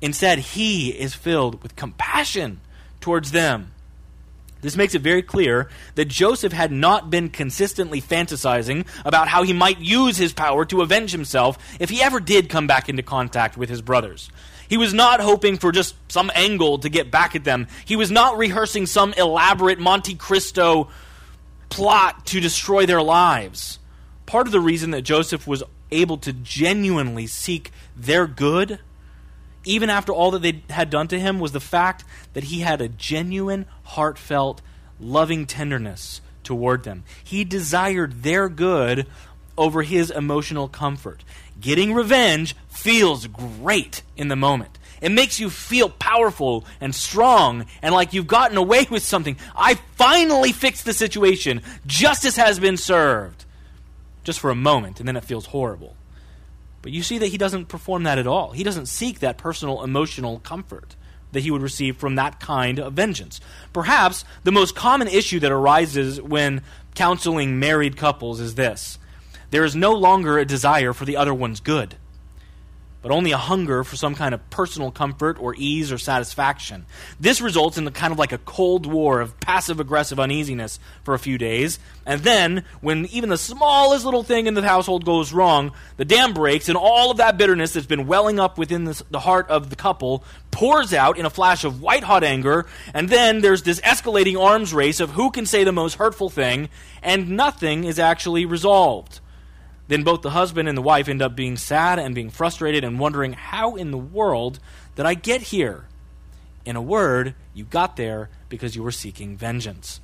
Instead, 0.00 0.38
he 0.40 0.90
is 0.90 1.14
filled 1.14 1.62
with 1.62 1.76
compassion 1.76 2.60
towards 3.00 3.30
them. 3.30 3.72
This 4.60 4.76
makes 4.76 4.94
it 4.94 5.02
very 5.02 5.22
clear 5.22 5.68
that 5.96 6.06
Joseph 6.06 6.52
had 6.52 6.70
not 6.70 7.10
been 7.10 7.30
consistently 7.30 8.00
fantasizing 8.00 8.86
about 9.04 9.26
how 9.26 9.42
he 9.42 9.52
might 9.52 9.80
use 9.80 10.16
his 10.16 10.32
power 10.32 10.64
to 10.66 10.82
avenge 10.82 11.10
himself 11.10 11.58
if 11.80 11.90
he 11.90 12.00
ever 12.00 12.20
did 12.20 12.48
come 12.48 12.68
back 12.68 12.88
into 12.88 13.02
contact 13.02 13.56
with 13.56 13.68
his 13.68 13.82
brothers. 13.82 14.30
He 14.68 14.76
was 14.76 14.94
not 14.94 15.20
hoping 15.20 15.58
for 15.58 15.72
just 15.72 15.96
some 16.08 16.30
angle 16.34 16.78
to 16.78 16.88
get 16.88 17.10
back 17.10 17.34
at 17.34 17.44
them. 17.44 17.66
He 17.84 17.96
was 17.96 18.10
not 18.10 18.38
rehearsing 18.38 18.86
some 18.86 19.12
elaborate 19.14 19.80
Monte 19.80 20.14
Cristo 20.14 20.88
plot 21.68 22.26
to 22.26 22.40
destroy 22.40 22.86
their 22.86 23.02
lives 23.02 23.80
part 24.26 24.46
of 24.46 24.52
the 24.52 24.60
reason 24.60 24.90
that 24.92 25.02
Joseph 25.02 25.46
was 25.46 25.62
able 25.90 26.18
to 26.18 26.32
genuinely 26.32 27.26
seek 27.26 27.70
their 27.96 28.26
good, 28.26 28.80
even 29.64 29.90
after 29.90 30.12
all 30.12 30.30
that 30.32 30.42
they 30.42 30.62
had 30.70 30.90
done 30.90 31.08
to 31.08 31.20
him, 31.20 31.38
was 31.38 31.52
the 31.52 31.60
fact 31.60 32.04
that 32.32 32.44
he 32.44 32.60
had 32.60 32.80
a 32.80 32.88
genuine, 32.88 33.66
heartfelt, 33.84 34.62
loving 34.98 35.46
tenderness 35.46 36.20
toward 36.42 36.84
them. 36.84 37.04
He 37.22 37.44
desired 37.44 38.22
their 38.22 38.48
good 38.48 39.06
over 39.56 39.82
his 39.82 40.10
emotional 40.10 40.68
comfort. 40.68 41.24
Getting 41.60 41.92
revenge 41.92 42.56
feels 42.68 43.26
great 43.26 44.02
in 44.16 44.28
the 44.28 44.36
moment. 44.36 44.78
It 45.00 45.10
makes 45.10 45.40
you 45.40 45.50
feel 45.50 45.90
powerful 45.90 46.64
and 46.80 46.94
strong 46.94 47.66
and 47.82 47.94
like 47.94 48.12
you've 48.12 48.28
gotten 48.28 48.56
away 48.56 48.86
with 48.88 49.02
something. 49.02 49.36
I 49.54 49.74
finally 49.96 50.52
fixed 50.52 50.84
the 50.84 50.92
situation. 50.92 51.60
Justice 51.86 52.36
has 52.36 52.58
been 52.58 52.76
served 52.76 53.44
just 54.24 54.40
for 54.40 54.50
a 54.50 54.54
moment, 54.54 55.00
and 55.00 55.08
then 55.08 55.16
it 55.16 55.24
feels 55.24 55.46
horrible. 55.46 55.96
But 56.82 56.92
you 56.92 57.02
see 57.02 57.18
that 57.18 57.28
he 57.28 57.38
doesn't 57.38 57.66
perform 57.66 58.02
that 58.04 58.18
at 58.18 58.26
all. 58.26 58.52
He 58.52 58.64
doesn't 58.64 58.86
seek 58.86 59.20
that 59.20 59.38
personal 59.38 59.82
emotional 59.82 60.40
comfort 60.40 60.96
that 61.30 61.40
he 61.40 61.50
would 61.50 61.62
receive 61.62 61.96
from 61.96 62.16
that 62.16 62.40
kind 62.40 62.78
of 62.78 62.92
vengeance. 62.92 63.40
Perhaps 63.72 64.24
the 64.44 64.52
most 64.52 64.74
common 64.74 65.08
issue 65.08 65.40
that 65.40 65.52
arises 65.52 66.20
when 66.20 66.62
counseling 66.94 67.58
married 67.58 67.96
couples 67.96 68.38
is 68.38 68.54
this 68.54 68.98
there 69.50 69.64
is 69.64 69.74
no 69.74 69.92
longer 69.92 70.38
a 70.38 70.44
desire 70.44 70.92
for 70.92 71.04
the 71.04 71.16
other 71.16 71.32
one's 71.32 71.60
good 71.60 71.96
but 73.02 73.10
only 73.10 73.32
a 73.32 73.36
hunger 73.36 73.84
for 73.84 73.96
some 73.96 74.14
kind 74.14 74.32
of 74.32 74.50
personal 74.50 74.90
comfort 74.90 75.36
or 75.40 75.54
ease 75.58 75.92
or 75.92 75.98
satisfaction. 75.98 76.86
This 77.20 77.40
results 77.40 77.76
in 77.76 77.84
the 77.84 77.90
kind 77.90 78.12
of 78.12 78.18
like 78.18 78.32
a 78.32 78.38
cold 78.38 78.86
war 78.86 79.20
of 79.20 79.38
passive 79.40 79.80
aggressive 79.80 80.18
uneasiness 80.18 80.78
for 81.02 81.14
a 81.14 81.18
few 81.18 81.36
days, 81.36 81.78
and 82.06 82.22
then 82.22 82.64
when 82.80 83.06
even 83.06 83.28
the 83.28 83.36
smallest 83.36 84.04
little 84.04 84.22
thing 84.22 84.46
in 84.46 84.54
the 84.54 84.62
household 84.62 85.04
goes 85.04 85.32
wrong, 85.32 85.72
the 85.96 86.04
dam 86.04 86.32
breaks, 86.32 86.68
and 86.68 86.78
all 86.78 87.10
of 87.10 87.16
that 87.18 87.36
bitterness 87.36 87.72
that's 87.72 87.86
been 87.86 88.06
welling 88.06 88.38
up 88.38 88.56
within 88.56 88.84
the, 88.84 89.02
the 89.10 89.20
heart 89.20 89.48
of 89.48 89.68
the 89.68 89.76
couple 89.76 90.24
pours 90.50 90.94
out 90.94 91.18
in 91.18 91.26
a 91.26 91.30
flash 91.30 91.64
of 91.64 91.82
white 91.82 92.04
hot 92.04 92.22
anger, 92.22 92.66
and 92.94 93.08
then 93.08 93.40
there's 93.40 93.62
this 93.62 93.80
escalating 93.80 94.40
arms 94.40 94.72
race 94.72 95.00
of 95.00 95.10
who 95.10 95.30
can 95.30 95.44
say 95.44 95.64
the 95.64 95.72
most 95.72 95.94
hurtful 95.94 96.30
thing, 96.30 96.68
and 97.02 97.30
nothing 97.30 97.84
is 97.84 97.98
actually 97.98 98.46
resolved 98.46 99.20
then 99.92 100.02
both 100.04 100.22
the 100.22 100.30
husband 100.30 100.68
and 100.68 100.78
the 100.78 100.82
wife 100.82 101.08
end 101.08 101.20
up 101.20 101.36
being 101.36 101.56
sad 101.56 101.98
and 101.98 102.14
being 102.14 102.30
frustrated 102.30 102.84
and 102.84 102.98
wondering, 102.98 103.32
how 103.34 103.76
in 103.76 103.90
the 103.90 103.98
world 103.98 104.58
did 104.96 105.06
I 105.06 105.14
get 105.14 105.42
here? 105.42 105.86
In 106.64 106.76
a 106.76 106.82
word, 106.82 107.34
you 107.52 107.64
got 107.64 107.96
there 107.96 108.30
because 108.48 108.74
you 108.76 108.82
were 108.82 108.92
seeking 108.92 109.36
vengeance. 109.36 110.00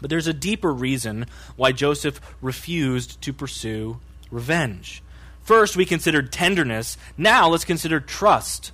But 0.00 0.10
there's 0.10 0.26
a 0.26 0.32
deeper 0.32 0.72
reason 0.72 1.26
why 1.56 1.72
Joseph 1.72 2.20
refused 2.40 3.20
to 3.22 3.32
pursue 3.32 4.00
revenge. 4.30 5.02
First, 5.42 5.76
we 5.76 5.84
considered 5.84 6.32
tenderness. 6.32 6.96
Now, 7.16 7.48
let's 7.48 7.64
consider 7.64 8.00
trust. 8.00 8.72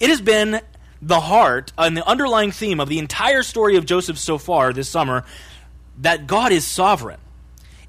It 0.00 0.08
has 0.08 0.20
been 0.20 0.60
the 1.00 1.20
heart 1.20 1.72
and 1.78 1.96
the 1.96 2.06
underlying 2.06 2.50
theme 2.50 2.80
of 2.80 2.88
the 2.88 2.98
entire 2.98 3.42
story 3.42 3.76
of 3.76 3.86
Joseph 3.86 4.18
so 4.18 4.38
far 4.38 4.72
this 4.72 4.88
summer 4.88 5.24
that 5.98 6.26
God 6.26 6.50
is 6.52 6.66
sovereign. 6.66 7.20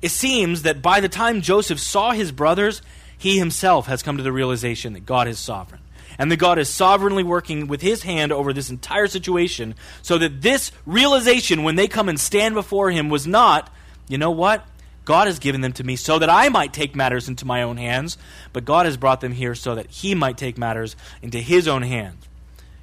It 0.02 0.12
seems 0.12 0.62
that 0.64 0.82
by 0.82 1.00
the 1.00 1.10
time 1.10 1.42
Joseph 1.42 1.80
saw 1.80 2.12
his 2.12 2.32
brothers, 2.32 2.82
he 3.18 3.38
himself 3.38 3.88
has 3.88 4.02
come 4.02 4.18
to 4.18 4.24
the 4.24 4.32
realization 4.32 4.94
that 4.94 5.06
God 5.06 5.28
is 5.28 5.40
sovereign. 5.40 5.82
And 6.18 6.32
that 6.32 6.38
God 6.38 6.60
is 6.60 6.70
sovereignly 6.70 7.24
working 7.24 7.68
with 7.68 7.82
his 7.82 8.04
hand 8.04 8.34
over 8.34 8.52
this 8.52 8.70
entire 8.70 9.08
situation 9.08 9.76
so 10.02 10.18
that 10.18 10.42
this 10.42 10.72
realization, 10.86 11.64
when 11.64 11.76
they 11.76 11.88
come 11.88 12.10
and 12.10 12.20
stand 12.20 12.56
before 12.56 12.92
him, 12.92 13.10
was 13.10 13.26
not, 13.26 13.74
you 14.10 14.18
know 14.18 14.32
what? 14.32 14.66
God 15.06 15.28
has 15.28 15.40
given 15.40 15.62
them 15.62 15.72
to 15.74 15.84
me 15.84 15.96
so 15.96 16.20
that 16.20 16.30
I 16.30 16.50
might 16.50 16.74
take 16.74 16.94
matters 16.94 17.30
into 17.30 17.46
my 17.46 17.64
own 17.64 17.78
hands, 17.78 18.18
but 18.52 18.66
God 18.66 18.86
has 18.86 18.98
brought 18.98 19.22
them 19.22 19.32
here 19.32 19.56
so 19.56 19.76
that 19.76 19.90
he 19.90 20.14
might 20.14 20.38
take 20.38 20.58
matters 20.58 20.96
into 21.22 21.40
his 21.40 21.68
own 21.70 21.84
hands. 21.84 22.28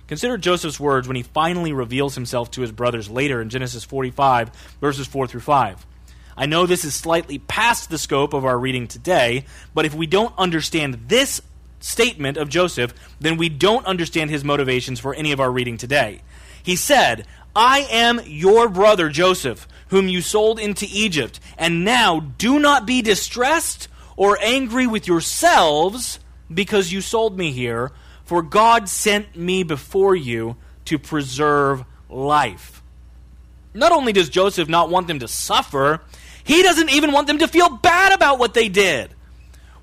Consider 0.07 0.39
Joseph's 0.39 0.81
words 0.81 1.07
when 1.07 1.17
he 1.17 1.23
finally 1.23 1.73
reveals 1.73 2.15
himself 2.15 2.51
to 2.53 2.63
his 2.63 2.73
brothers 2.73 3.11
later 3.11 3.43
in 3.43 3.51
Genesis 3.51 3.85
45, 3.85 4.51
verses 4.81 5.07
4 5.07 5.27
through 5.27 5.41
5. 5.41 5.87
I 6.37 6.47
know 6.47 6.67
this 6.67 6.85
is 6.85 6.95
slightly 6.95 7.39
past 7.39 7.89
the 7.89 7.99
scope 7.99 8.35
of 8.35 8.45
our 8.45 8.59
reading 8.59 8.87
today, 8.87 9.47
but 9.75 9.87
if 9.87 9.95
we 9.95 10.07
don't 10.07 10.35
understand 10.37 11.09
this 11.09 11.41
statement 11.81 12.37
of 12.37 12.49
Joseph, 12.49 12.93
then 13.21 13.37
we 13.37 13.49
don't 13.49 13.87
understand 13.87 14.31
his 14.31 14.45
motivations 14.45 15.01
for 15.01 15.15
any 15.15 15.33
of 15.33 15.41
our 15.41 15.51
reading 15.51 15.79
today. 15.79 16.21
He 16.63 16.77
said, 16.77 17.27
I 17.55 17.87
am 17.91 18.21
your 18.27 18.69
brother 18.69 19.09
Joseph, 19.09 19.67
whom 19.89 20.09
you 20.09 20.21
sold 20.21 20.59
into 20.59 20.87
Egypt, 20.91 21.41
and 21.57 21.85
now 21.85 22.21
do 22.21 22.59
not 22.59 22.87
be 22.87 23.01
distressed 23.03 23.89
or 24.17 24.39
angry 24.43 24.87
with 24.87 25.07
yourselves 25.07 26.19
because 26.53 26.93
you 26.93 27.01
sold 27.01 27.39
me 27.39 27.53
here, 27.53 27.93
for 28.25 28.43
God 28.43 28.89
sent 28.89 29.37
me 29.37 29.63
before 29.63 30.15
you 30.15 30.57
to 30.87 30.99
preserve 30.99 31.85
life. 32.11 32.83
Not 33.73 33.93
only 33.93 34.13
does 34.13 34.29
Joseph 34.29 34.69
not 34.69 34.91
want 34.91 35.07
them 35.07 35.19
to 35.21 35.29
suffer, 35.29 36.01
he 36.47 36.63
doesn't 36.63 36.91
even 36.91 37.13
want 37.13 37.27
them 37.27 37.39
to 37.39 37.49
feel 37.49 37.69
bad 37.69 38.13
about 38.13 38.39
what 38.39 38.55
they 38.55 38.69
did. 38.69 39.11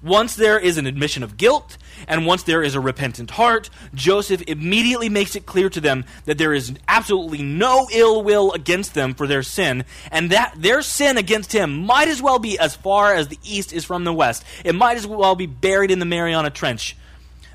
Once 0.01 0.35
there 0.35 0.57
is 0.57 0.77
an 0.77 0.85
admission 0.85 1.23
of 1.23 1.37
guilt, 1.37 1.77
and 2.07 2.25
once 2.25 2.43
there 2.43 2.63
is 2.63 2.75
a 2.75 2.79
repentant 2.79 3.31
heart, 3.31 3.69
Joseph 3.93 4.41
immediately 4.47 5.09
makes 5.09 5.35
it 5.35 5.45
clear 5.45 5.69
to 5.69 5.81
them 5.81 6.05
that 6.25 6.37
there 6.37 6.53
is 6.53 6.73
absolutely 6.87 7.41
no 7.41 7.87
ill 7.91 8.23
will 8.23 8.51
against 8.53 8.93
them 8.93 9.13
for 9.13 9.27
their 9.27 9.43
sin, 9.43 9.83
and 10.11 10.29
that 10.31 10.53
their 10.57 10.81
sin 10.81 11.17
against 11.17 11.53
him 11.53 11.85
might 11.85 12.07
as 12.07 12.21
well 12.21 12.39
be 12.39 12.57
as 12.57 12.75
far 12.75 13.13
as 13.13 13.27
the 13.27 13.39
east 13.43 13.71
is 13.71 13.85
from 13.85 14.03
the 14.03 14.13
west. 14.13 14.43
It 14.63 14.75
might 14.75 14.97
as 14.97 15.07
well 15.07 15.35
be 15.35 15.45
buried 15.45 15.91
in 15.91 15.99
the 15.99 16.05
Mariana 16.05 16.49
Trench. 16.49 16.95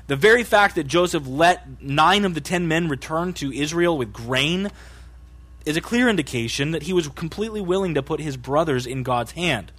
The 0.07 0.15
very 0.15 0.43
fact 0.43 0.75
that 0.75 0.87
Joseph 0.87 1.27
let 1.27 1.83
nine 1.83 2.25
of 2.25 2.33
the 2.33 2.41
ten 2.41 2.67
men 2.67 2.89
return 2.89 3.33
to 3.33 3.53
Israel 3.53 3.97
with 3.97 4.11
grain 4.11 4.71
is 5.69 5.77
a 5.77 5.81
clear 5.81 6.09
indication 6.09 6.71
that 6.71 6.83
he 6.83 6.93
was 6.93 7.07
completely 7.09 7.61
willing 7.61 7.93
to 7.93 8.01
put 8.01 8.19
his 8.19 8.35
brothers 8.35 8.87
in 8.87 9.03
God's 9.03 9.33
hand. 9.33 9.71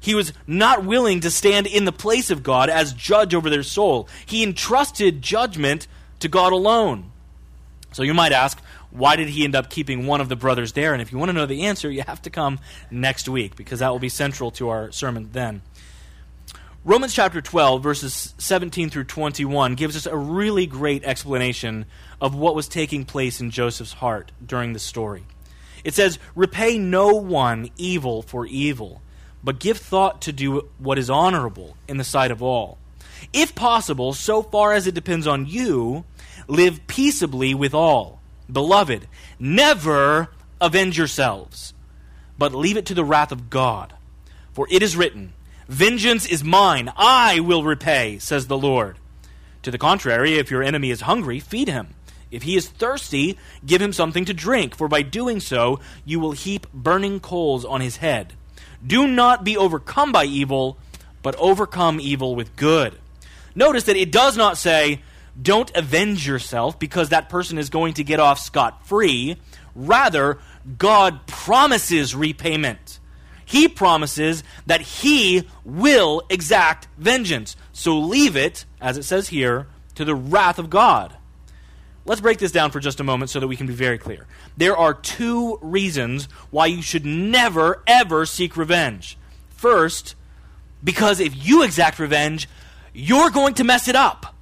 He 0.00 0.14
was 0.14 0.32
not 0.46 0.84
willing 0.84 1.20
to 1.20 1.30
stand 1.30 1.66
in 1.66 1.84
the 1.84 1.92
place 1.92 2.30
of 2.30 2.42
God 2.42 2.70
as 2.70 2.94
judge 2.94 3.34
over 3.34 3.50
their 3.50 3.62
soul. 3.62 4.08
He 4.24 4.42
entrusted 4.42 5.20
judgment 5.20 5.86
to 6.20 6.28
God 6.28 6.52
alone. 6.52 7.10
So 7.92 8.02
you 8.02 8.14
might 8.14 8.32
ask, 8.32 8.58
why 8.90 9.16
did 9.16 9.28
he 9.28 9.44
end 9.44 9.54
up 9.54 9.68
keeping 9.68 10.06
one 10.06 10.20
of 10.20 10.28
the 10.28 10.36
brothers 10.36 10.72
there? 10.72 10.92
And 10.92 11.02
if 11.02 11.12
you 11.12 11.18
want 11.18 11.28
to 11.28 11.34
know 11.34 11.46
the 11.46 11.64
answer, 11.64 11.90
you 11.90 12.02
have 12.06 12.22
to 12.22 12.30
come 12.30 12.58
next 12.90 13.28
week 13.28 13.54
because 13.54 13.80
that 13.80 13.90
will 13.90 13.98
be 13.98 14.08
central 14.08 14.50
to 14.52 14.70
our 14.70 14.90
sermon 14.92 15.28
then. 15.32 15.60
Romans 16.88 17.12
chapter 17.12 17.42
12, 17.42 17.82
verses 17.82 18.34
17 18.38 18.88
through 18.88 19.04
21, 19.04 19.74
gives 19.74 19.94
us 19.94 20.06
a 20.06 20.16
really 20.16 20.64
great 20.64 21.04
explanation 21.04 21.84
of 22.18 22.34
what 22.34 22.54
was 22.54 22.66
taking 22.66 23.04
place 23.04 23.42
in 23.42 23.50
Joseph's 23.50 23.92
heart 23.92 24.32
during 24.42 24.72
the 24.72 24.78
story. 24.78 25.26
It 25.84 25.92
says, 25.92 26.18
Repay 26.34 26.78
no 26.78 27.08
one 27.08 27.68
evil 27.76 28.22
for 28.22 28.46
evil, 28.46 29.02
but 29.44 29.60
give 29.60 29.76
thought 29.76 30.22
to 30.22 30.32
do 30.32 30.70
what 30.78 30.96
is 30.96 31.10
honorable 31.10 31.76
in 31.86 31.98
the 31.98 32.04
sight 32.04 32.30
of 32.30 32.42
all. 32.42 32.78
If 33.34 33.54
possible, 33.54 34.14
so 34.14 34.42
far 34.42 34.72
as 34.72 34.86
it 34.86 34.94
depends 34.94 35.26
on 35.26 35.44
you, 35.44 36.06
live 36.46 36.86
peaceably 36.86 37.52
with 37.52 37.74
all. 37.74 38.22
Beloved, 38.50 39.06
never 39.38 40.28
avenge 40.58 40.96
yourselves, 40.96 41.74
but 42.38 42.54
leave 42.54 42.78
it 42.78 42.86
to 42.86 42.94
the 42.94 43.04
wrath 43.04 43.30
of 43.30 43.50
God. 43.50 43.92
For 44.54 44.66
it 44.70 44.82
is 44.82 44.96
written, 44.96 45.34
Vengeance 45.68 46.24
is 46.24 46.42
mine, 46.42 46.90
I 46.96 47.40
will 47.40 47.62
repay, 47.62 48.18
says 48.18 48.46
the 48.46 48.56
Lord. 48.56 48.96
To 49.62 49.70
the 49.70 49.76
contrary, 49.76 50.38
if 50.38 50.50
your 50.50 50.62
enemy 50.62 50.90
is 50.90 51.02
hungry, 51.02 51.40
feed 51.40 51.68
him. 51.68 51.88
If 52.30 52.44
he 52.44 52.56
is 52.56 52.68
thirsty, 52.68 53.38
give 53.66 53.82
him 53.82 53.92
something 53.92 54.24
to 54.24 54.32
drink, 54.32 54.74
for 54.74 54.88
by 54.88 55.02
doing 55.02 55.40
so 55.40 55.80
you 56.06 56.20
will 56.20 56.32
heap 56.32 56.66
burning 56.72 57.20
coals 57.20 57.66
on 57.66 57.82
his 57.82 57.98
head. 57.98 58.32
Do 58.86 59.06
not 59.06 59.44
be 59.44 59.58
overcome 59.58 60.10
by 60.10 60.24
evil, 60.24 60.78
but 61.22 61.36
overcome 61.36 62.00
evil 62.00 62.34
with 62.34 62.56
good. 62.56 62.98
Notice 63.54 63.84
that 63.84 63.96
it 63.96 64.10
does 64.10 64.38
not 64.38 64.56
say, 64.56 65.02
don't 65.40 65.74
avenge 65.76 66.26
yourself 66.26 66.78
because 66.78 67.10
that 67.10 67.28
person 67.28 67.58
is 67.58 67.68
going 67.68 67.92
to 67.94 68.04
get 68.04 68.20
off 68.20 68.38
scot 68.38 68.86
free. 68.86 69.36
Rather, 69.74 70.38
God 70.78 71.26
promises 71.26 72.14
repayment. 72.14 72.97
He 73.48 73.66
promises 73.66 74.44
that 74.66 74.82
He 74.82 75.48
will 75.64 76.22
exact 76.28 76.86
vengeance. 76.98 77.56
So 77.72 77.98
leave 77.98 78.36
it, 78.36 78.66
as 78.78 78.98
it 78.98 79.04
says 79.04 79.28
here, 79.28 79.68
to 79.94 80.04
the 80.04 80.14
wrath 80.14 80.58
of 80.58 80.68
God. 80.68 81.16
Let's 82.04 82.20
break 82.20 82.36
this 82.40 82.52
down 82.52 82.72
for 82.72 82.78
just 82.78 83.00
a 83.00 83.04
moment 83.04 83.30
so 83.30 83.40
that 83.40 83.48
we 83.48 83.56
can 83.56 83.66
be 83.66 83.72
very 83.72 83.96
clear. 83.96 84.26
There 84.58 84.76
are 84.76 84.92
two 84.92 85.58
reasons 85.62 86.28
why 86.50 86.66
you 86.66 86.82
should 86.82 87.06
never, 87.06 87.82
ever 87.86 88.26
seek 88.26 88.54
revenge. 88.54 89.16
First, 89.48 90.14
because 90.84 91.18
if 91.18 91.32
you 91.34 91.62
exact 91.62 91.98
revenge, 91.98 92.50
you're 92.92 93.30
going 93.30 93.54
to 93.54 93.64
mess 93.64 93.88
it 93.88 93.96
up. 93.96 94.34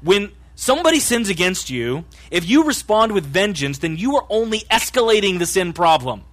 When 0.00 0.32
somebody 0.54 0.98
sins 0.98 1.28
against 1.28 1.68
you, 1.68 2.06
if 2.30 2.48
you 2.48 2.64
respond 2.64 3.12
with 3.12 3.26
vengeance, 3.26 3.76
then 3.78 3.98
you 3.98 4.16
are 4.16 4.24
only 4.30 4.60
escalating 4.70 5.38
the 5.38 5.46
sin 5.46 5.74
problem. 5.74 6.24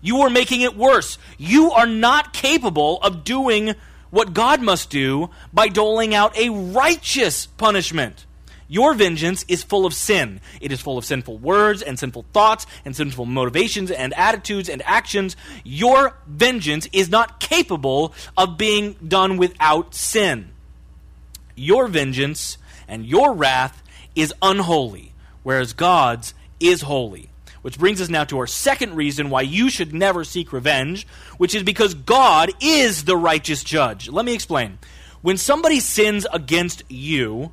You 0.00 0.22
are 0.22 0.30
making 0.30 0.62
it 0.62 0.76
worse. 0.76 1.18
You 1.38 1.72
are 1.72 1.86
not 1.86 2.32
capable 2.32 3.00
of 3.02 3.24
doing 3.24 3.74
what 4.10 4.34
God 4.34 4.60
must 4.60 4.90
do 4.90 5.30
by 5.52 5.68
doling 5.68 6.14
out 6.14 6.36
a 6.36 6.50
righteous 6.50 7.46
punishment. 7.46 8.26
Your 8.68 8.94
vengeance 8.94 9.44
is 9.48 9.64
full 9.64 9.84
of 9.84 9.92
sin. 9.94 10.40
It 10.60 10.70
is 10.70 10.80
full 10.80 10.96
of 10.96 11.04
sinful 11.04 11.38
words 11.38 11.82
and 11.82 11.98
sinful 11.98 12.24
thoughts 12.32 12.66
and 12.84 12.94
sinful 12.94 13.26
motivations 13.26 13.90
and 13.90 14.14
attitudes 14.14 14.68
and 14.68 14.80
actions. 14.86 15.36
Your 15.64 16.16
vengeance 16.28 16.88
is 16.92 17.08
not 17.08 17.40
capable 17.40 18.14
of 18.36 18.56
being 18.56 18.92
done 19.06 19.38
without 19.38 19.94
sin. 19.94 20.52
Your 21.56 21.88
vengeance 21.88 22.58
and 22.86 23.04
your 23.04 23.34
wrath 23.34 23.82
is 24.14 24.32
unholy, 24.40 25.14
whereas 25.42 25.72
God's 25.72 26.32
is 26.60 26.82
holy. 26.82 27.29
Which 27.62 27.78
brings 27.78 28.00
us 28.00 28.08
now 28.08 28.24
to 28.24 28.38
our 28.38 28.46
second 28.46 28.96
reason 28.96 29.28
why 29.30 29.42
you 29.42 29.68
should 29.68 29.92
never 29.92 30.24
seek 30.24 30.52
revenge, 30.52 31.06
which 31.36 31.54
is 31.54 31.62
because 31.62 31.94
God 31.94 32.50
is 32.60 33.04
the 33.04 33.16
righteous 33.16 33.62
judge. 33.62 34.08
Let 34.08 34.24
me 34.24 34.34
explain. 34.34 34.78
When 35.22 35.36
somebody 35.36 35.80
sins 35.80 36.26
against 36.32 36.82
you, 36.88 37.52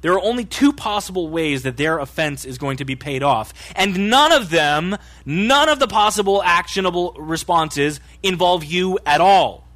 there 0.00 0.12
are 0.12 0.20
only 0.20 0.44
two 0.44 0.72
possible 0.72 1.28
ways 1.28 1.62
that 1.62 1.76
their 1.76 1.98
offense 1.98 2.44
is 2.44 2.58
going 2.58 2.78
to 2.78 2.84
be 2.84 2.96
paid 2.96 3.22
off. 3.22 3.54
And 3.76 4.10
none 4.10 4.32
of 4.32 4.50
them, 4.50 4.96
none 5.24 5.68
of 5.68 5.78
the 5.78 5.86
possible 5.86 6.42
actionable 6.42 7.12
responses 7.16 8.00
involve 8.22 8.64
you 8.64 8.98
at 9.06 9.20
all. 9.20 9.68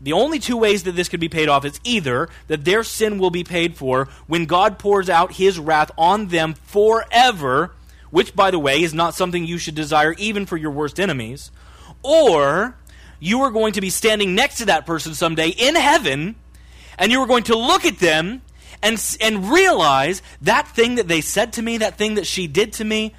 The 0.00 0.12
only 0.14 0.38
two 0.38 0.56
ways 0.56 0.84
that 0.84 0.92
this 0.92 1.08
could 1.08 1.20
be 1.20 1.28
paid 1.28 1.48
off 1.48 1.64
is 1.64 1.78
either 1.84 2.28
that 2.48 2.64
their 2.64 2.82
sin 2.82 3.18
will 3.18 3.30
be 3.30 3.44
paid 3.44 3.76
for 3.76 4.08
when 4.26 4.46
God 4.46 4.78
pours 4.78 5.10
out 5.10 5.32
his 5.32 5.58
wrath 5.58 5.90
on 5.98 6.28
them 6.28 6.54
forever, 6.54 7.72
which, 8.10 8.34
by 8.34 8.50
the 8.50 8.58
way, 8.58 8.82
is 8.82 8.94
not 8.94 9.14
something 9.14 9.44
you 9.44 9.58
should 9.58 9.74
desire 9.74 10.14
even 10.14 10.46
for 10.46 10.56
your 10.56 10.70
worst 10.70 10.98
enemies, 10.98 11.50
or 12.02 12.76
you 13.18 13.42
are 13.42 13.50
going 13.50 13.74
to 13.74 13.82
be 13.82 13.90
standing 13.90 14.34
next 14.34 14.56
to 14.58 14.64
that 14.66 14.86
person 14.86 15.14
someday 15.14 15.50
in 15.50 15.74
heaven, 15.74 16.34
and 16.98 17.12
you 17.12 17.20
are 17.20 17.26
going 17.26 17.44
to 17.44 17.56
look 17.56 17.84
at 17.84 17.98
them 17.98 18.40
and, 18.82 19.16
and 19.20 19.50
realize 19.50 20.22
that 20.40 20.66
thing 20.68 20.94
that 20.94 21.08
they 21.08 21.20
said 21.20 21.52
to 21.54 21.62
me, 21.62 21.78
that 21.78 21.98
thing 21.98 22.14
that 22.14 22.26
she 22.26 22.46
did 22.46 22.72
to 22.74 22.84
me, 22.84 23.14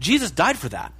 Jesus 0.00 0.30
died 0.30 0.56
for 0.56 0.70
that. 0.70 0.92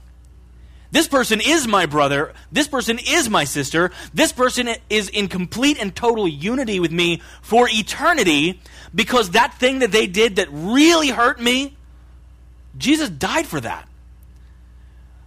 This 0.94 1.08
person 1.08 1.40
is 1.40 1.66
my 1.66 1.86
brother. 1.86 2.32
This 2.52 2.68
person 2.68 3.00
is 3.04 3.28
my 3.28 3.42
sister. 3.42 3.90
This 4.14 4.30
person 4.30 4.68
is 4.88 5.08
in 5.08 5.26
complete 5.26 5.76
and 5.80 5.92
total 5.92 6.28
unity 6.28 6.78
with 6.78 6.92
me 6.92 7.20
for 7.42 7.68
eternity 7.68 8.60
because 8.94 9.30
that 9.30 9.54
thing 9.54 9.80
that 9.80 9.90
they 9.90 10.06
did 10.06 10.36
that 10.36 10.46
really 10.52 11.08
hurt 11.08 11.40
me, 11.40 11.76
Jesus 12.78 13.10
died 13.10 13.48
for 13.48 13.60
that. 13.60 13.88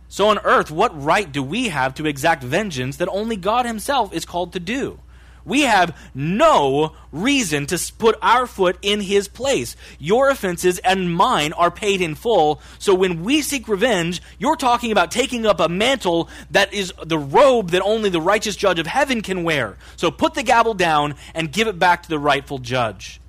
So 0.07 0.29
on 0.29 0.39
earth, 0.45 0.71
what 0.71 1.03
right 1.03 1.29
do 1.29 1.43
we 1.43 1.67
have 1.67 1.95
to 1.95 2.05
exact 2.05 2.43
vengeance 2.43 2.95
that 2.95 3.09
only 3.09 3.35
God 3.35 3.65
Himself 3.65 4.13
is 4.13 4.23
called 4.23 4.53
to 4.53 4.61
do? 4.61 5.01
We 5.47 5.61
have 5.61 5.97
no 6.13 6.91
reason 7.13 7.67
to 7.67 7.93
put 7.97 8.17
our 8.21 8.45
foot 8.45 8.77
in 8.81 8.99
his 8.99 9.29
place. 9.29 9.77
Your 9.97 10.29
offenses 10.29 10.77
and 10.79 11.15
mine 11.15 11.53
are 11.53 11.71
paid 11.71 12.01
in 12.01 12.15
full. 12.15 12.61
So 12.79 12.93
when 12.93 13.23
we 13.23 13.41
seek 13.41 13.69
revenge, 13.69 14.21
you're 14.37 14.57
talking 14.57 14.91
about 14.91 15.09
taking 15.09 15.45
up 15.45 15.61
a 15.61 15.69
mantle 15.69 16.29
that 16.51 16.73
is 16.73 16.91
the 17.01 17.17
robe 17.17 17.71
that 17.71 17.81
only 17.81 18.09
the 18.09 18.19
righteous 18.19 18.57
judge 18.57 18.77
of 18.77 18.87
heaven 18.87 19.21
can 19.21 19.45
wear. 19.45 19.77
So 19.95 20.11
put 20.11 20.33
the 20.33 20.43
gavel 20.43 20.73
down 20.73 21.15
and 21.33 21.49
give 21.49 21.69
it 21.69 21.79
back 21.79 22.03
to 22.03 22.09
the 22.09 22.19
rightful 22.19 22.57
judge. 22.59 23.21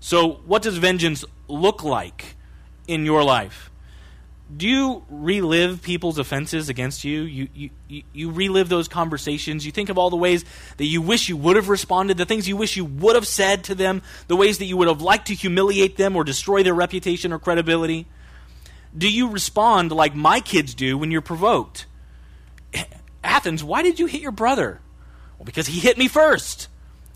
So, 0.00 0.40
what 0.46 0.62
does 0.62 0.78
vengeance 0.78 1.24
look 1.48 1.82
like 1.84 2.36
in 2.86 3.04
your 3.04 3.22
life? 3.22 3.70
Do 4.54 4.68
you 4.68 5.04
relive 5.10 5.82
people's 5.82 6.18
offenses 6.18 6.68
against 6.68 7.02
you? 7.02 7.22
You, 7.22 7.48
you? 7.88 8.02
you 8.12 8.30
relive 8.30 8.68
those 8.68 8.86
conversations. 8.86 9.66
You 9.66 9.72
think 9.72 9.88
of 9.88 9.98
all 9.98 10.08
the 10.08 10.16
ways 10.16 10.44
that 10.76 10.84
you 10.84 11.02
wish 11.02 11.28
you 11.28 11.36
would 11.36 11.56
have 11.56 11.68
responded, 11.68 12.16
the 12.16 12.26
things 12.26 12.46
you 12.46 12.56
wish 12.56 12.76
you 12.76 12.84
would 12.84 13.16
have 13.16 13.26
said 13.26 13.64
to 13.64 13.74
them, 13.74 14.02
the 14.28 14.36
ways 14.36 14.58
that 14.58 14.66
you 14.66 14.76
would 14.76 14.86
have 14.86 15.02
liked 15.02 15.26
to 15.28 15.34
humiliate 15.34 15.96
them 15.96 16.14
or 16.14 16.22
destroy 16.22 16.62
their 16.62 16.74
reputation 16.74 17.32
or 17.32 17.40
credibility. 17.40 18.06
Do 18.96 19.10
you 19.10 19.28
respond 19.30 19.90
like 19.90 20.14
my 20.14 20.38
kids 20.40 20.74
do 20.74 20.96
when 20.96 21.10
you're 21.10 21.22
provoked? 21.22 21.86
Athens, 23.24 23.64
why 23.64 23.82
did 23.82 23.98
you 23.98 24.06
hit 24.06 24.20
your 24.20 24.32
brother? 24.32 24.80
Well, 25.38 25.44
because 25.44 25.66
he 25.66 25.80
hit 25.80 25.98
me 25.98 26.06
first. 26.06 26.68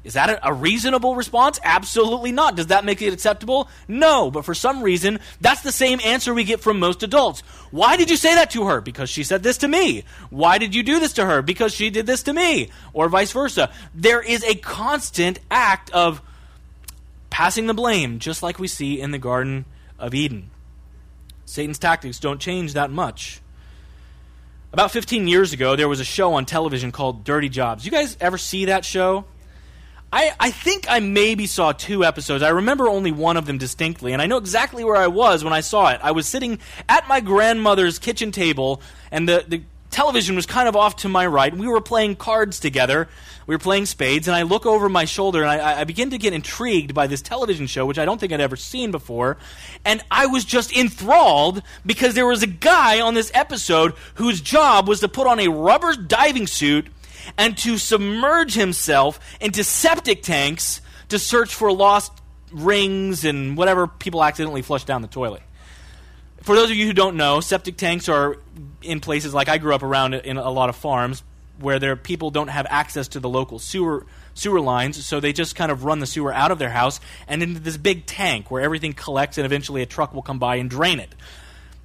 Is 0.02 0.14
that 0.14 0.40
a, 0.42 0.52
reasonable 0.52 1.14
response? 1.14 1.60
Absolutely 1.62 2.32
not. 2.32 2.56
Does 2.56 2.68
that 2.68 2.86
make 2.86 3.02
it 3.02 3.12
acceptable? 3.12 3.68
No, 3.86 4.30
but 4.30 4.46
for 4.46 4.54
some 4.54 4.82
reason, 4.82 5.20
that's 5.40 5.60
the 5.60 5.72
same 5.72 6.00
answer 6.02 6.32
we 6.32 6.44
get 6.44 6.60
from 6.60 6.78
most 6.78 7.02
adults. 7.02 7.40
Why 7.70 7.96
did 7.96 8.08
you 8.08 8.16
say 8.16 8.34
that 8.34 8.50
to 8.52 8.64
her? 8.66 8.80
Because 8.80 9.10
she 9.10 9.24
said 9.24 9.42
this 9.42 9.58
to 9.58 9.68
me. 9.68 10.04
Why 10.30 10.56
did 10.56 10.74
you 10.74 10.82
do 10.82 11.00
this 11.00 11.12
to 11.14 11.26
her? 11.26 11.42
Because 11.42 11.74
she 11.74 11.90
did 11.90 12.06
this 12.06 12.22
to 12.24 12.32
me. 12.32 12.70
Or 12.94 13.10
vice 13.10 13.32
versa. 13.32 13.70
There 13.94 14.22
is 14.22 14.42
a 14.44 14.54
constant 14.54 15.38
act 15.50 15.90
of 15.90 16.22
passing 17.28 17.66
the 17.66 17.74
blame, 17.74 18.18
just 18.20 18.42
like 18.42 18.58
we 18.58 18.68
see 18.68 19.00
in 19.00 19.10
the 19.10 19.18
Garden 19.18 19.66
of 19.98 20.14
Eden. 20.14 20.50
Satan's 21.44 21.78
tactics 21.78 22.18
don't 22.18 22.40
change 22.40 22.72
that 22.72 22.90
much. 22.90 23.42
About 24.72 24.92
15 24.92 25.28
years 25.28 25.52
ago, 25.52 25.76
there 25.76 25.88
was 25.88 26.00
a 26.00 26.04
show 26.04 26.34
on 26.34 26.46
television 26.46 26.90
called 26.90 27.24
Dirty 27.24 27.48
Jobs. 27.48 27.84
You 27.84 27.90
guys 27.90 28.16
ever 28.20 28.38
see 28.38 28.66
that 28.66 28.84
show? 28.84 29.24
I, 30.12 30.32
I 30.40 30.50
think 30.50 30.86
I 30.88 30.98
maybe 30.98 31.46
saw 31.46 31.72
two 31.72 32.04
episodes. 32.04 32.42
I 32.42 32.48
remember 32.48 32.88
only 32.88 33.12
one 33.12 33.36
of 33.36 33.46
them 33.46 33.58
distinctly, 33.58 34.12
and 34.12 34.20
I 34.20 34.26
know 34.26 34.38
exactly 34.38 34.82
where 34.82 34.96
I 34.96 35.06
was 35.06 35.44
when 35.44 35.52
I 35.52 35.60
saw 35.60 35.90
it. 35.90 36.00
I 36.02 36.10
was 36.10 36.26
sitting 36.26 36.58
at 36.88 37.06
my 37.06 37.20
grandmother's 37.20 37.98
kitchen 37.98 38.32
table, 38.32 38.82
and 39.12 39.28
the, 39.28 39.44
the 39.46 39.62
television 39.90 40.34
was 40.34 40.46
kind 40.46 40.68
of 40.68 40.74
off 40.74 40.96
to 40.96 41.08
my 41.08 41.26
right. 41.26 41.54
We 41.54 41.68
were 41.68 41.80
playing 41.80 42.16
cards 42.16 42.58
together. 42.58 43.08
We 43.46 43.54
were 43.54 43.60
playing 43.60 43.86
spades, 43.86 44.26
and 44.26 44.36
I 44.36 44.42
look 44.42 44.66
over 44.66 44.88
my 44.88 45.04
shoulder, 45.04 45.42
and 45.42 45.50
I, 45.50 45.80
I 45.80 45.84
begin 45.84 46.10
to 46.10 46.18
get 46.18 46.32
intrigued 46.32 46.92
by 46.92 47.06
this 47.06 47.22
television 47.22 47.68
show, 47.68 47.86
which 47.86 47.98
I 47.98 48.04
don't 48.04 48.18
think 48.18 48.32
I'd 48.32 48.40
ever 48.40 48.56
seen 48.56 48.90
before. 48.90 49.36
And 49.84 50.02
I 50.10 50.26
was 50.26 50.44
just 50.44 50.76
enthralled 50.76 51.62
because 51.86 52.14
there 52.14 52.26
was 52.26 52.42
a 52.42 52.48
guy 52.48 53.00
on 53.00 53.14
this 53.14 53.30
episode 53.32 53.94
whose 54.14 54.40
job 54.40 54.88
was 54.88 55.00
to 55.00 55.08
put 55.08 55.28
on 55.28 55.38
a 55.38 55.48
rubber 55.48 55.94
diving 55.94 56.48
suit 56.48 56.88
and 57.36 57.56
to 57.58 57.78
submerge 57.78 58.54
himself 58.54 59.20
into 59.40 59.64
septic 59.64 60.22
tanks 60.22 60.80
to 61.08 61.18
search 61.18 61.54
for 61.54 61.72
lost 61.72 62.12
rings 62.52 63.24
and 63.24 63.56
whatever 63.56 63.86
people 63.86 64.22
accidentally 64.22 64.62
flush 64.62 64.84
down 64.84 65.02
the 65.02 65.08
toilet. 65.08 65.42
For 66.42 66.54
those 66.56 66.70
of 66.70 66.76
you 66.76 66.86
who 66.86 66.92
don't 66.92 67.16
know, 67.16 67.40
septic 67.40 67.76
tanks 67.76 68.08
are 68.08 68.38
in 68.82 69.00
places 69.00 69.34
like 69.34 69.48
I 69.48 69.58
grew 69.58 69.74
up 69.74 69.82
around 69.82 70.14
in 70.14 70.36
a 70.36 70.50
lot 70.50 70.68
of 70.68 70.76
farms 70.76 71.22
where 71.58 71.78
there 71.78 71.94
people 71.96 72.30
don't 72.30 72.48
have 72.48 72.66
access 72.70 73.08
to 73.08 73.20
the 73.20 73.28
local 73.28 73.58
sewer 73.58 74.06
sewer 74.32 74.60
lines, 74.60 75.04
so 75.04 75.20
they 75.20 75.32
just 75.32 75.54
kind 75.54 75.70
of 75.70 75.84
run 75.84 75.98
the 75.98 76.06
sewer 76.06 76.32
out 76.32 76.50
of 76.50 76.58
their 76.58 76.70
house 76.70 77.00
and 77.28 77.42
into 77.42 77.60
this 77.60 77.76
big 77.76 78.06
tank 78.06 78.50
where 78.50 78.62
everything 78.62 78.92
collects 78.92 79.36
and 79.36 79.44
eventually 79.44 79.82
a 79.82 79.86
truck 79.86 80.14
will 80.14 80.22
come 80.22 80.38
by 80.38 80.56
and 80.56 80.70
drain 80.70 80.98
it. 80.98 81.14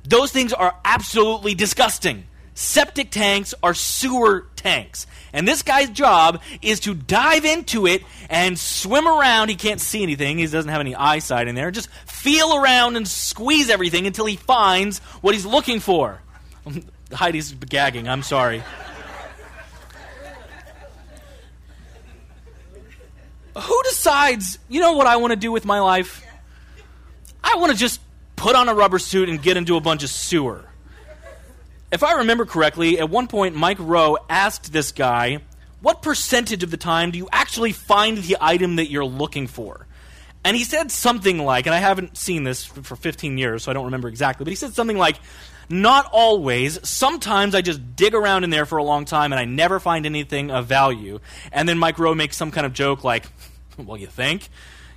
Those 0.08 0.32
things 0.32 0.54
are 0.54 0.76
absolutely 0.86 1.56
disgusting. 1.56 2.26
Septic 2.58 3.12
tanks 3.12 3.54
are 3.62 3.74
sewer 3.74 4.48
tanks. 4.56 5.08
And 5.34 5.46
this 5.46 5.62
guy's 5.62 5.90
job 5.90 6.42
is 6.62 6.80
to 6.82 6.94
dive 6.94 7.44
into 7.44 7.86
it 7.86 8.02
and 8.30 8.58
swim 8.58 9.06
around. 9.06 9.50
He 9.50 9.56
can't 9.56 9.82
see 9.82 10.02
anything, 10.02 10.38
he 10.38 10.48
doesn't 10.48 10.72
have 10.72 10.80
any 10.80 10.96
eyesight 10.96 11.50
in 11.50 11.56
there. 11.56 11.70
Just 11.70 11.90
feel 12.08 12.56
around 12.56 12.96
and 12.96 13.06
squeeze 13.06 13.70
everything 13.70 14.08
until 14.08 14.26
he 14.26 14.38
finds 14.38 15.00
what 15.20 15.34
he's 15.34 15.46
looking 15.46 15.82
for. 15.82 16.22
Heidi's 17.12 17.52
gagging, 17.52 18.08
I'm 18.08 18.24
sorry. 18.24 18.64
Who 23.58 23.84
decides, 23.84 24.60
you 24.70 24.80
know 24.80 24.94
what 24.94 25.08
I 25.08 25.18
want 25.18 25.32
to 25.32 25.38
do 25.38 25.52
with 25.52 25.66
my 25.66 25.82
life? 25.82 26.26
I 27.44 27.58
want 27.58 27.74
to 27.74 27.78
just 27.78 28.00
put 28.38 28.56
on 28.56 28.70
a 28.70 28.74
rubber 28.74 29.00
suit 29.00 29.28
and 29.28 29.42
get 29.42 29.58
into 29.58 29.76
a 29.76 29.82
bunch 29.82 30.04
of 30.04 30.10
sewer 30.10 30.66
if 31.96 32.04
I 32.04 32.18
remember 32.18 32.46
correctly, 32.46 33.00
at 33.00 33.10
one 33.10 33.28
point 33.28 33.56
Mike 33.56 33.78
Rowe 33.80 34.18
asked 34.30 34.74
this 34.74 34.92
guy, 34.92 35.40
What 35.82 36.02
percentage 36.02 36.62
of 36.62 36.70
the 36.70 36.78
time 36.78 37.12
do 37.12 37.18
you 37.18 37.30
actually 37.32 37.72
find 37.72 38.18
the 38.18 38.36
item 38.42 38.76
that 38.76 38.92
you're 38.92 39.06
looking 39.06 39.48
for? 39.48 39.88
And 40.44 40.58
he 40.58 40.66
said 40.66 40.92
something 40.92 41.40
like, 41.40 41.68
and 41.68 41.74
I 41.74 41.80
haven't 41.80 42.18
seen 42.18 42.44
this 42.44 42.66
for 42.66 42.98
15 42.98 43.38
years, 43.38 43.64
so 43.64 43.72
I 43.72 43.74
don't 43.74 43.86
remember 43.86 44.10
exactly, 44.10 44.44
but 44.44 44.52
he 44.52 44.58
said 44.58 44.74
something 44.74 44.98
like, 44.98 45.16
Not 45.70 46.10
always. 46.12 46.86
Sometimes 46.88 47.56
I 47.56 47.62
just 47.62 47.96
dig 47.96 48.14
around 48.14 48.44
in 48.44 48.50
there 48.50 48.66
for 48.66 48.78
a 48.78 48.84
long 48.84 49.06
time 49.06 49.32
and 49.32 49.40
I 49.40 49.46
never 49.46 49.80
find 49.80 50.06
anything 50.06 50.52
of 50.52 50.68
value. 50.68 51.22
And 51.54 51.68
then 51.68 51.78
Mike 51.78 51.98
Rowe 51.98 52.14
makes 52.14 52.36
some 52.36 52.52
kind 52.52 52.66
of 52.66 52.74
joke 52.74 53.06
like, 53.06 53.26
Well, 53.78 53.96
you 53.96 54.08
think? 54.08 54.50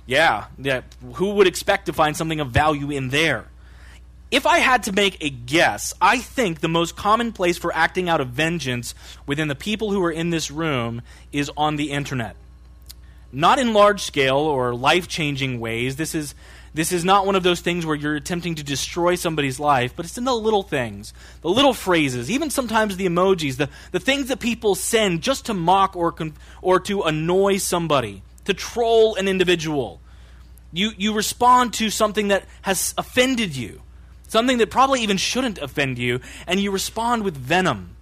Yeah, 0.05 0.47
yeah. 0.57 0.81
Who 1.13 1.35
would 1.35 1.47
expect 1.47 1.85
to 1.85 1.93
find 1.93 2.17
something 2.17 2.41
of 2.41 2.51
value 2.51 2.91
in 2.91 3.07
there? 3.07 3.47
If 4.31 4.45
I 4.45 4.59
had 4.59 4.83
to 4.83 4.91
make 4.91 5.23
a 5.23 5.29
guess, 5.31 5.95
I 5.99 6.19
think 6.19 6.59
the 6.59 6.67
most 6.67 6.95
common 6.95 7.31
place 7.31 7.57
for 7.57 7.73
acting 7.73 8.09
out 8.09 8.21
of 8.21 8.29
vengeance 8.29 8.93
within 9.25 9.47
the 9.47 9.55
people 9.55 9.91
who 9.91 10.03
are 10.03 10.11
in 10.11 10.29
this 10.29 10.51
room 10.51 11.01
is 11.31 11.49
on 11.57 11.77
the 11.77 11.91
internet. 11.91 12.35
Not 13.31 13.57
in 13.57 13.73
large 13.73 14.03
scale 14.03 14.37
or 14.37 14.75
life 14.75 15.07
changing 15.07 15.59
ways. 15.59 15.95
This 15.95 16.13
is, 16.13 16.35
this 16.75 16.91
is 16.91 17.03
not 17.03 17.25
one 17.25 17.35
of 17.35 17.41
those 17.41 17.61
things 17.61 17.87
where 17.87 17.95
you're 17.95 18.15
attempting 18.15 18.53
to 18.55 18.63
destroy 18.63 19.15
somebody's 19.15 19.59
life, 19.59 19.93
but 19.95 20.05
it's 20.05 20.17
in 20.17 20.25
the 20.25 20.35
little 20.35 20.63
things, 20.63 21.11
the 21.41 21.49
little 21.49 21.73
phrases, 21.73 22.29
even 22.29 22.51
sometimes 22.51 22.97
the 22.97 23.07
emojis, 23.07 23.57
the, 23.57 23.69
the 23.91 23.99
things 23.99 24.27
that 24.27 24.39
people 24.39 24.75
send 24.75 25.23
just 25.23 25.47
to 25.47 25.55
mock 25.55 25.95
or, 25.95 26.13
or 26.61 26.79
to 26.81 27.01
annoy 27.01 27.57
somebody, 27.57 28.21
to 28.45 28.53
troll 28.53 29.15
an 29.15 29.27
individual. 29.27 30.01
You, 30.71 30.91
you 30.97 31.13
respond 31.13 31.73
to 31.75 31.89
something 31.89 32.27
that 32.27 32.43
has 32.61 32.93
offended 32.95 33.55
you 33.55 33.81
something 34.29 34.59
that 34.59 34.71
probably 34.71 35.01
even 35.01 35.17
shouldn't 35.17 35.57
offend 35.57 35.99
you, 35.99 36.21
and 36.47 36.61
you 36.61 36.71
respond 36.71 37.23
with 37.23 37.35
venom. 37.35 37.97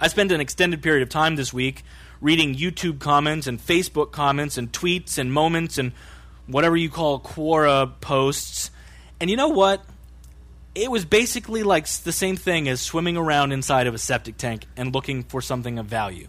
I 0.00 0.08
spent 0.08 0.32
an 0.32 0.40
extended 0.40 0.82
period 0.82 1.02
of 1.02 1.08
time 1.08 1.36
this 1.36 1.52
week 1.52 1.84
reading 2.20 2.54
YouTube 2.54 2.98
comments 2.98 3.46
and 3.46 3.60
Facebook 3.60 4.10
comments 4.10 4.58
and 4.58 4.72
tweets 4.72 5.18
and 5.18 5.32
moments 5.32 5.78
and 5.78 5.92
whatever 6.46 6.76
you 6.76 6.90
call 6.90 7.20
Quora 7.20 7.92
posts. 8.00 8.70
And 9.20 9.30
you 9.30 9.36
know 9.36 9.48
what? 9.48 9.84
It 10.74 10.90
was 10.90 11.04
basically 11.04 11.62
like 11.62 11.88
the 11.88 12.12
same 12.12 12.36
thing 12.36 12.68
as 12.68 12.80
swimming 12.80 13.16
around 13.16 13.52
inside 13.52 13.86
of 13.86 13.94
a 13.94 13.98
septic 13.98 14.36
tank 14.36 14.66
and 14.76 14.94
looking 14.94 15.22
for 15.24 15.40
something 15.40 15.78
of 15.78 15.86
value. 15.86 16.28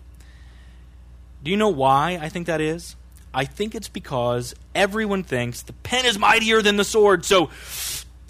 Do 1.43 1.51
you 1.51 1.57
know 1.57 1.69
why 1.69 2.19
I 2.21 2.29
think 2.29 2.47
that 2.47 2.61
is? 2.61 2.95
I 3.33 3.45
think 3.45 3.75
it's 3.75 3.89
because 3.89 4.55
everyone 4.73 5.23
thinks 5.23 5.61
the 5.61 5.73
pen 5.73 6.05
is 6.05 6.17
mightier 6.17 6.61
than 6.61 6.77
the 6.77 6.83
sword. 6.83 7.25
So 7.25 7.51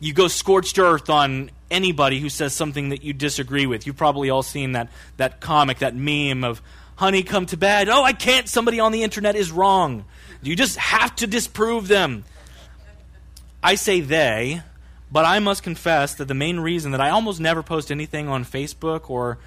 you 0.01 0.13
go 0.13 0.27
scorched 0.27 0.79
earth 0.79 1.09
on 1.09 1.51
anybody 1.69 2.19
who 2.19 2.29
says 2.29 2.53
something 2.53 2.89
that 2.89 3.03
you 3.03 3.13
disagree 3.13 3.65
with. 3.65 3.85
You've 3.85 3.97
probably 3.97 4.29
all 4.29 4.43
seen 4.43 4.73
that, 4.73 4.89
that 5.17 5.39
comic, 5.39 5.79
that 5.79 5.95
meme 5.95 6.43
of, 6.43 6.61
honey, 6.95 7.23
come 7.23 7.45
to 7.47 7.57
bed. 7.57 7.89
Oh, 7.89 8.03
I 8.03 8.13
can't. 8.13 8.47
Somebody 8.47 8.79
on 8.79 8.91
the 8.91 9.03
internet 9.03 9.35
is 9.35 9.51
wrong. 9.51 10.05
You 10.41 10.55
just 10.55 10.77
have 10.77 11.15
to 11.17 11.27
disprove 11.27 11.87
them. 11.87 12.23
I 13.61 13.75
say 13.75 13.99
they, 13.99 14.61
but 15.11 15.25
I 15.25 15.39
must 15.39 15.63
confess 15.63 16.15
that 16.15 16.27
the 16.27 16.33
main 16.33 16.59
reason 16.59 16.91
that 16.91 17.01
I 17.01 17.09
almost 17.09 17.41
never 17.41 17.61
post 17.61 17.91
anything 17.91 18.29
on 18.29 18.45
Facebook 18.45 19.09
or 19.09 19.37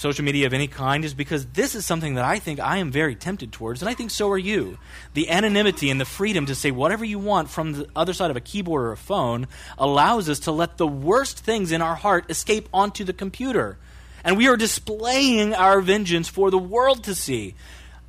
social 0.00 0.24
media 0.24 0.46
of 0.46 0.54
any 0.54 0.66
kind 0.66 1.04
is 1.04 1.12
because 1.12 1.44
this 1.48 1.74
is 1.74 1.84
something 1.84 2.14
that 2.14 2.24
I 2.24 2.38
think 2.38 2.58
I 2.58 2.78
am 2.78 2.90
very 2.90 3.14
tempted 3.14 3.52
towards, 3.52 3.82
and 3.82 3.88
I 3.88 3.92
think 3.92 4.10
so 4.10 4.30
are 4.30 4.38
you. 4.38 4.78
The 5.12 5.28
anonymity 5.28 5.90
and 5.90 6.00
the 6.00 6.06
freedom 6.06 6.46
to 6.46 6.54
say 6.54 6.70
whatever 6.70 7.04
you 7.04 7.18
want 7.18 7.50
from 7.50 7.74
the 7.74 7.86
other 7.94 8.14
side 8.14 8.30
of 8.30 8.36
a 8.36 8.40
keyboard 8.40 8.82
or 8.82 8.92
a 8.92 8.96
phone 8.96 9.46
allows 9.76 10.30
us 10.30 10.40
to 10.40 10.52
let 10.52 10.78
the 10.78 10.86
worst 10.86 11.40
things 11.40 11.70
in 11.70 11.82
our 11.82 11.96
heart 11.96 12.30
escape 12.30 12.66
onto 12.72 13.04
the 13.04 13.12
computer. 13.12 13.76
And 14.24 14.38
we 14.38 14.48
are 14.48 14.56
displaying 14.56 15.52
our 15.54 15.82
vengeance 15.82 16.28
for 16.28 16.50
the 16.50 16.58
world 16.58 17.04
to 17.04 17.14
see. 17.14 17.54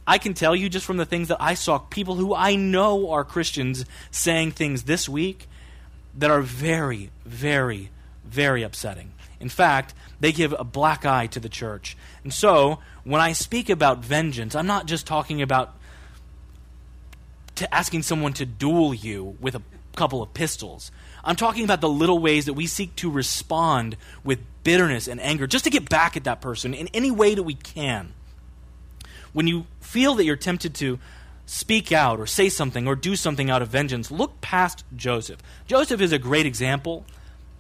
I 0.08 0.18
can 0.18 0.34
tell 0.34 0.56
you 0.56 0.70
just 0.70 0.86
from 0.86 0.96
the 0.96 1.06
things 1.06 1.28
that 1.28 1.42
I 1.42 1.56
saw, 1.56 1.78
people 1.78 2.16
who 2.16 2.34
I 2.34 2.56
know 2.56 3.12
are 3.12 3.26
Christians 3.26 3.84
saying 4.12 4.52
things 4.52 4.84
this 4.84 5.10
week 5.10 5.50
that 6.18 6.32
are 6.32 6.42
very, 6.42 7.12
very, 7.26 7.90
very 8.24 8.64
upsetting. 8.64 9.12
In 9.42 9.50
fact, 9.50 9.94
they 10.20 10.32
give 10.32 10.54
a 10.58 10.64
black 10.64 11.06
eye 11.06 11.28
to 11.28 11.40
the 11.40 11.50
church. 11.50 11.98
And 12.24 12.34
so, 12.34 12.80
when 13.04 13.22
I 13.22 13.34
speak 13.34 13.70
about 13.70 14.06
vengeance, 14.06 14.56
I'm 14.56 14.68
not 14.68 14.86
just 14.86 15.08
talking 15.08 15.42
about 15.42 15.76
asking 17.72 18.04
someone 18.04 18.34
to 18.34 18.46
duel 18.46 18.94
you 18.94 19.36
with 19.40 19.56
a 19.56 19.62
couple 19.96 20.22
of 20.22 20.34
pistols. 20.34 20.92
I'm 21.24 21.36
talking 21.36 21.64
about 21.64 21.82
the 21.82 21.90
little 21.90 22.20
ways 22.20 22.46
that 22.46 22.54
we 22.54 22.66
seek 22.68 22.96
to 22.98 23.12
respond 23.12 23.98
with 24.24 24.40
bitterness 24.64 25.08
and 25.08 25.20
anger 25.20 25.48
just 25.48 25.66
to 25.66 25.70
get 25.70 25.90
back 25.90 26.18
at 26.18 26.24
that 26.24 26.42
person 26.42 26.74
in 26.74 26.88
any 26.90 27.12
way 27.12 27.36
that 27.36 27.44
we 27.44 27.54
can. 27.54 28.14
When 29.34 29.48
you 29.48 29.66
feel 29.80 30.16
that 30.16 30.26
you're 30.26 30.36
tempted 30.36 30.74
to 30.76 31.00
speak 31.46 31.92
out 31.92 32.20
or 32.20 32.26
say 32.26 32.50
something 32.50 32.88
or 32.88 32.96
do 32.96 33.16
something 33.16 33.50
out 33.50 33.62
of 33.62 33.70
vengeance, 33.70 34.10
look 34.10 34.42
past 34.42 34.84
Joseph. 34.96 35.42
Joseph 35.68 36.02
is 36.02 36.12
a 36.12 36.20
great 36.20 36.46
example 36.46 37.06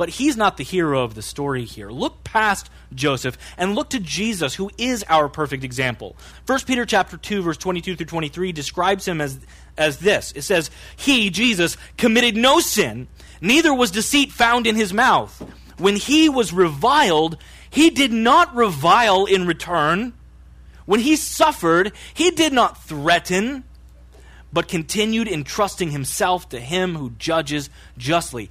but 0.01 0.09
he's 0.09 0.35
not 0.35 0.57
the 0.57 0.63
hero 0.63 1.03
of 1.03 1.13
the 1.13 1.21
story 1.21 1.63
here. 1.63 1.91
Look 1.91 2.23
past 2.23 2.71
Joseph 2.95 3.37
and 3.55 3.75
look 3.75 3.91
to 3.91 3.99
Jesus, 3.99 4.55
who 4.55 4.71
is 4.75 5.05
our 5.07 5.29
perfect 5.29 5.63
example. 5.63 6.15
1 6.47 6.59
Peter 6.65 6.87
chapter 6.87 7.17
2, 7.17 7.43
verse 7.43 7.57
22 7.57 7.97
through 7.97 8.07
23 8.07 8.51
describes 8.51 9.07
him 9.07 9.21
as, 9.21 9.39
as 9.77 9.99
this. 9.99 10.31
It 10.31 10.41
says, 10.41 10.71
He, 10.95 11.29
Jesus, 11.29 11.77
committed 11.97 12.35
no 12.35 12.59
sin, 12.59 13.09
neither 13.41 13.71
was 13.71 13.91
deceit 13.91 14.31
found 14.31 14.65
in 14.65 14.75
his 14.75 14.91
mouth. 14.91 15.39
When 15.77 15.97
he 15.97 16.29
was 16.29 16.51
reviled, 16.51 17.37
he 17.69 17.91
did 17.91 18.11
not 18.11 18.55
revile 18.55 19.25
in 19.25 19.45
return. 19.45 20.13
When 20.87 21.01
he 21.01 21.15
suffered, 21.15 21.91
he 22.15 22.31
did 22.31 22.53
not 22.53 22.85
threaten, 22.85 23.65
but 24.51 24.67
continued 24.67 25.27
entrusting 25.27 25.91
himself 25.91 26.49
to 26.49 26.59
him 26.59 26.95
who 26.95 27.11
judges 27.11 27.69
justly. 27.99 28.49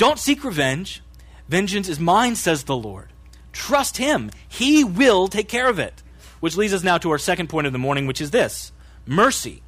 Don't 0.00 0.18
seek 0.18 0.44
revenge. 0.44 1.02
Vengeance 1.50 1.86
is 1.86 2.00
mine, 2.00 2.34
says 2.34 2.64
the 2.64 2.74
Lord. 2.74 3.12
Trust 3.52 3.98
Him. 3.98 4.30
He 4.48 4.82
will 4.82 5.28
take 5.28 5.46
care 5.46 5.68
of 5.68 5.78
it. 5.78 6.02
Which 6.40 6.56
leads 6.56 6.72
us 6.72 6.82
now 6.82 6.96
to 6.96 7.10
our 7.10 7.18
second 7.18 7.50
point 7.50 7.66
of 7.66 7.74
the 7.74 7.78
morning, 7.78 8.06
which 8.06 8.22
is 8.22 8.30
this 8.30 8.72
mercy. 9.04 9.62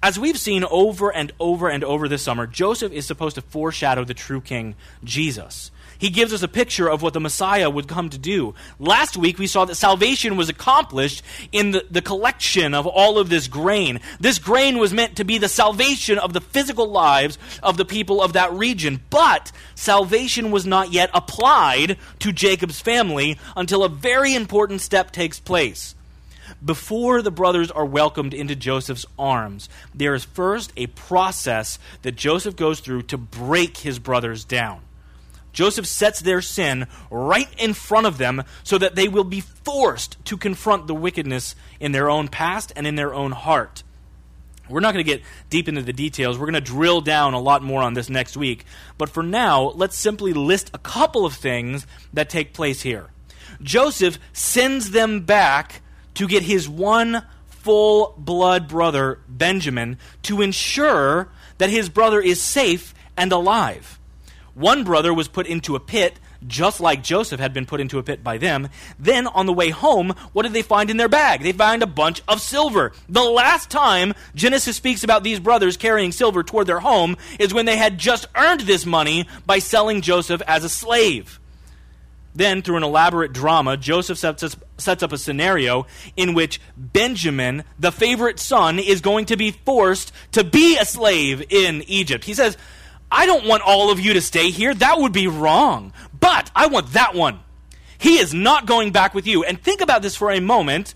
As 0.00 0.16
we've 0.16 0.38
seen 0.38 0.62
over 0.62 1.12
and 1.12 1.32
over 1.40 1.68
and 1.68 1.82
over 1.82 2.06
this 2.06 2.22
summer, 2.22 2.46
Joseph 2.46 2.92
is 2.92 3.04
supposed 3.04 3.34
to 3.34 3.42
foreshadow 3.42 4.04
the 4.04 4.14
true 4.14 4.40
king, 4.40 4.76
Jesus 5.02 5.72
he 5.98 6.10
gives 6.10 6.32
us 6.32 6.42
a 6.42 6.48
picture 6.48 6.88
of 6.88 7.02
what 7.02 7.12
the 7.12 7.20
Messiah 7.20 7.68
would 7.68 7.88
come 7.88 8.08
to 8.10 8.18
do. 8.18 8.54
Last 8.78 9.16
week, 9.16 9.38
we 9.38 9.46
saw 9.46 9.64
that 9.64 9.74
salvation 9.74 10.36
was 10.36 10.48
accomplished 10.48 11.22
in 11.52 11.72
the, 11.72 11.84
the 11.90 12.02
collection 12.02 12.72
of 12.72 12.86
all 12.86 13.18
of 13.18 13.28
this 13.28 13.48
grain. 13.48 14.00
This 14.20 14.38
grain 14.38 14.78
was 14.78 14.92
meant 14.92 15.16
to 15.16 15.24
be 15.24 15.38
the 15.38 15.48
salvation 15.48 16.18
of 16.18 16.32
the 16.32 16.40
physical 16.40 16.88
lives 16.88 17.38
of 17.62 17.76
the 17.76 17.84
people 17.84 18.22
of 18.22 18.32
that 18.34 18.52
region. 18.52 19.00
But 19.10 19.52
salvation 19.74 20.50
was 20.50 20.64
not 20.64 20.92
yet 20.92 21.10
applied 21.12 21.98
to 22.20 22.32
Jacob's 22.32 22.80
family 22.80 23.38
until 23.56 23.84
a 23.84 23.88
very 23.88 24.34
important 24.34 24.80
step 24.80 25.10
takes 25.10 25.40
place 25.40 25.94
before 26.64 27.22
the 27.22 27.30
brothers 27.30 27.70
are 27.70 27.84
welcomed 27.84 28.34
into 28.34 28.56
Joseph's 28.56 29.06
arms, 29.18 29.68
there 29.94 30.14
is 30.14 30.24
first 30.24 30.72
a 30.76 30.86
process 30.88 31.78
that 32.02 32.16
Joseph 32.16 32.56
goes 32.56 32.80
through 32.80 33.02
to 33.02 33.18
break 33.18 33.78
his 33.78 33.98
brothers 33.98 34.44
down. 34.44 34.80
Joseph 35.52 35.86
sets 35.86 36.20
their 36.20 36.40
sin 36.40 36.86
right 37.10 37.48
in 37.58 37.74
front 37.74 38.06
of 38.06 38.18
them 38.18 38.44
so 38.62 38.78
that 38.78 38.94
they 38.94 39.08
will 39.08 39.24
be 39.24 39.40
forced 39.40 40.22
to 40.26 40.36
confront 40.36 40.86
the 40.86 40.94
wickedness 40.94 41.54
in 41.80 41.92
their 41.92 42.10
own 42.10 42.28
past 42.28 42.72
and 42.76 42.86
in 42.86 42.96
their 42.96 43.14
own 43.14 43.32
heart. 43.32 43.82
We're 44.68 44.80
not 44.80 44.92
going 44.92 45.04
to 45.04 45.10
get 45.10 45.22
deep 45.48 45.68
into 45.68 45.82
the 45.82 45.92
details. 45.92 46.38
We're 46.38 46.46
going 46.46 46.54
to 46.54 46.60
drill 46.60 47.00
down 47.00 47.34
a 47.34 47.40
lot 47.40 47.62
more 47.62 47.82
on 47.82 47.94
this 47.94 48.10
next 48.10 48.36
week. 48.36 48.66
But 48.98 49.08
for 49.08 49.22
now, 49.22 49.70
let's 49.70 49.96
simply 49.96 50.32
list 50.32 50.70
a 50.74 50.78
couple 50.78 51.24
of 51.24 51.34
things 51.34 51.86
that 52.12 52.28
take 52.28 52.52
place 52.52 52.82
here. 52.82 53.08
Joseph 53.62 54.18
sends 54.32 54.90
them 54.90 55.22
back 55.22 55.80
to 56.14 56.28
get 56.28 56.42
his 56.42 56.68
one 56.68 57.22
full 57.46 58.14
blood 58.18 58.68
brother, 58.68 59.20
Benjamin, 59.28 59.98
to 60.22 60.42
ensure 60.42 61.30
that 61.58 61.70
his 61.70 61.88
brother 61.88 62.20
is 62.20 62.40
safe 62.40 62.94
and 63.16 63.32
alive. 63.32 63.97
One 64.58 64.82
brother 64.82 65.14
was 65.14 65.28
put 65.28 65.46
into 65.46 65.76
a 65.76 65.80
pit, 65.80 66.18
just 66.44 66.80
like 66.80 67.04
Joseph 67.04 67.38
had 67.38 67.54
been 67.54 67.64
put 67.64 67.80
into 67.80 68.00
a 68.00 68.02
pit 68.02 68.24
by 68.24 68.38
them. 68.38 68.68
Then, 68.98 69.28
on 69.28 69.46
the 69.46 69.52
way 69.52 69.70
home, 69.70 70.16
what 70.32 70.42
did 70.42 70.52
they 70.52 70.62
find 70.62 70.90
in 70.90 70.96
their 70.96 71.08
bag? 71.08 71.42
They 71.42 71.52
find 71.52 71.80
a 71.80 71.86
bunch 71.86 72.22
of 72.26 72.40
silver. 72.40 72.90
The 73.08 73.22
last 73.22 73.70
time 73.70 74.14
Genesis 74.34 74.74
speaks 74.74 75.04
about 75.04 75.22
these 75.22 75.38
brothers 75.38 75.76
carrying 75.76 76.10
silver 76.10 76.42
toward 76.42 76.66
their 76.66 76.80
home 76.80 77.16
is 77.38 77.54
when 77.54 77.66
they 77.66 77.76
had 77.76 77.98
just 77.98 78.26
earned 78.34 78.62
this 78.62 78.84
money 78.84 79.28
by 79.46 79.60
selling 79.60 80.00
Joseph 80.00 80.42
as 80.44 80.64
a 80.64 80.68
slave. 80.68 81.38
Then, 82.34 82.62
through 82.62 82.78
an 82.78 82.82
elaborate 82.82 83.32
drama, 83.32 83.76
Joseph 83.76 84.18
sets, 84.18 84.56
sets, 84.76 85.02
up 85.04 85.12
a 85.12 85.18
scenario 85.18 85.86
in 86.16 86.34
which 86.34 86.60
Benjamin, 86.76 87.62
the 87.78 87.92
favorite 87.92 88.40
son, 88.40 88.80
is 88.80 89.02
going 89.02 89.26
to 89.26 89.36
be 89.36 89.52
forced 89.52 90.12
to 90.32 90.42
be 90.42 90.76
a 90.78 90.84
slave 90.84 91.44
in 91.48 91.82
Egypt. 91.86 92.24
He 92.24 92.34
says, 92.34 92.56
I 93.10 93.26
don't 93.26 93.46
want 93.46 93.62
all 93.62 93.90
of 93.90 94.00
you 94.00 94.14
to 94.14 94.20
stay 94.20 94.50
here. 94.50 94.74
That 94.74 94.98
would 94.98 95.12
be 95.12 95.26
wrong. 95.26 95.92
But 96.18 96.50
I 96.54 96.66
want 96.66 96.92
that 96.92 97.14
one. 97.14 97.40
He 97.98 98.18
is 98.18 98.32
not 98.32 98.66
going 98.66 98.92
back 98.92 99.14
with 99.14 99.26
you. 99.26 99.44
And 99.44 99.60
think 99.60 99.80
about 99.80 100.02
this 100.02 100.16
for 100.16 100.30
a 100.30 100.40
moment. 100.40 100.94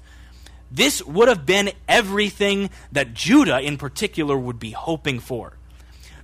This 0.71 1.05
would 1.05 1.29
have 1.29 1.45
been 1.45 1.73
everything 1.89 2.71
that 2.93 3.13
Judah 3.13 3.61
in 3.61 3.77
particular 3.77 4.39
would 4.39 4.59
be 4.59 4.71
hoping 4.71 5.21
for. 5.21 5.57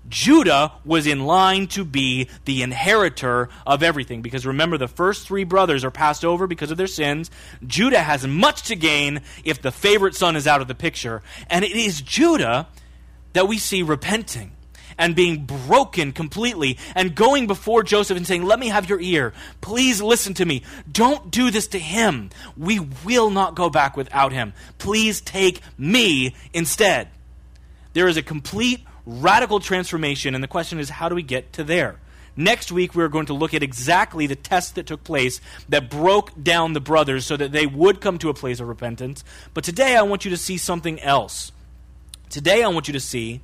Judah 0.08 0.72
was 0.86 1.06
in 1.06 1.26
line 1.26 1.66
to 1.68 1.84
be 1.84 2.28
the 2.46 2.62
inheritor 2.62 3.50
of 3.66 3.82
everything. 3.82 4.22
Because 4.22 4.46
remember, 4.46 4.78
the 4.78 4.88
first 4.88 5.26
three 5.26 5.44
brothers 5.44 5.84
are 5.84 5.90
passed 5.90 6.24
over 6.24 6.46
because 6.46 6.70
of 6.70 6.78
their 6.78 6.86
sins. 6.86 7.30
Judah 7.66 8.00
has 8.00 8.26
much 8.26 8.62
to 8.64 8.76
gain 8.76 9.20
if 9.44 9.60
the 9.60 9.72
favorite 9.72 10.14
son 10.14 10.36
is 10.36 10.46
out 10.46 10.62
of 10.62 10.68
the 10.68 10.74
picture. 10.74 11.22
And 11.50 11.64
it 11.64 11.72
is 11.72 12.00
Judah 12.00 12.68
that 13.34 13.48
we 13.48 13.58
see 13.58 13.82
repenting 13.82 14.52
and 14.98 15.14
being 15.14 15.46
broken 15.46 16.12
completely 16.12 16.76
and 16.94 17.14
going 17.14 17.46
before 17.46 17.82
Joseph 17.82 18.16
and 18.16 18.26
saying, 18.26 18.44
Let 18.44 18.58
me 18.58 18.68
have 18.68 18.88
your 18.88 19.00
ear. 19.00 19.32
Please 19.60 20.02
listen 20.02 20.34
to 20.34 20.44
me. 20.44 20.62
Don't 20.90 21.30
do 21.30 21.50
this 21.50 21.68
to 21.68 21.78
him. 21.78 22.30
We 22.56 22.80
will 23.04 23.30
not 23.30 23.54
go 23.54 23.70
back 23.70 23.96
without 23.96 24.32
him. 24.32 24.52
Please 24.78 25.20
take 25.20 25.60
me 25.78 26.34
instead. 26.52 27.08
There 27.94 28.08
is 28.08 28.16
a 28.16 28.22
complete 28.22 28.84
radical 29.06 29.60
transformation, 29.60 30.34
and 30.34 30.44
the 30.44 30.48
question 30.48 30.78
is, 30.78 30.90
how 30.90 31.08
do 31.08 31.14
we 31.14 31.22
get 31.22 31.54
to 31.54 31.64
there? 31.64 31.98
Next 32.36 32.70
week, 32.70 32.94
we're 32.94 33.08
going 33.08 33.26
to 33.26 33.34
look 33.34 33.52
at 33.52 33.64
exactly 33.64 34.28
the 34.28 34.36
test 34.36 34.76
that 34.76 34.86
took 34.86 35.02
place 35.02 35.40
that 35.68 35.90
broke 35.90 36.30
down 36.40 36.72
the 36.72 36.80
brothers 36.80 37.26
so 37.26 37.36
that 37.36 37.50
they 37.50 37.66
would 37.66 38.00
come 38.00 38.16
to 38.18 38.28
a 38.28 38.34
place 38.34 38.60
of 38.60 38.68
repentance. 38.68 39.24
But 39.54 39.64
today, 39.64 39.96
I 39.96 40.02
want 40.02 40.24
you 40.24 40.30
to 40.30 40.36
see 40.36 40.56
something 40.56 41.00
else. 41.00 41.50
Today, 42.30 42.62
I 42.62 42.68
want 42.68 42.86
you 42.86 42.92
to 42.92 43.00
see 43.00 43.40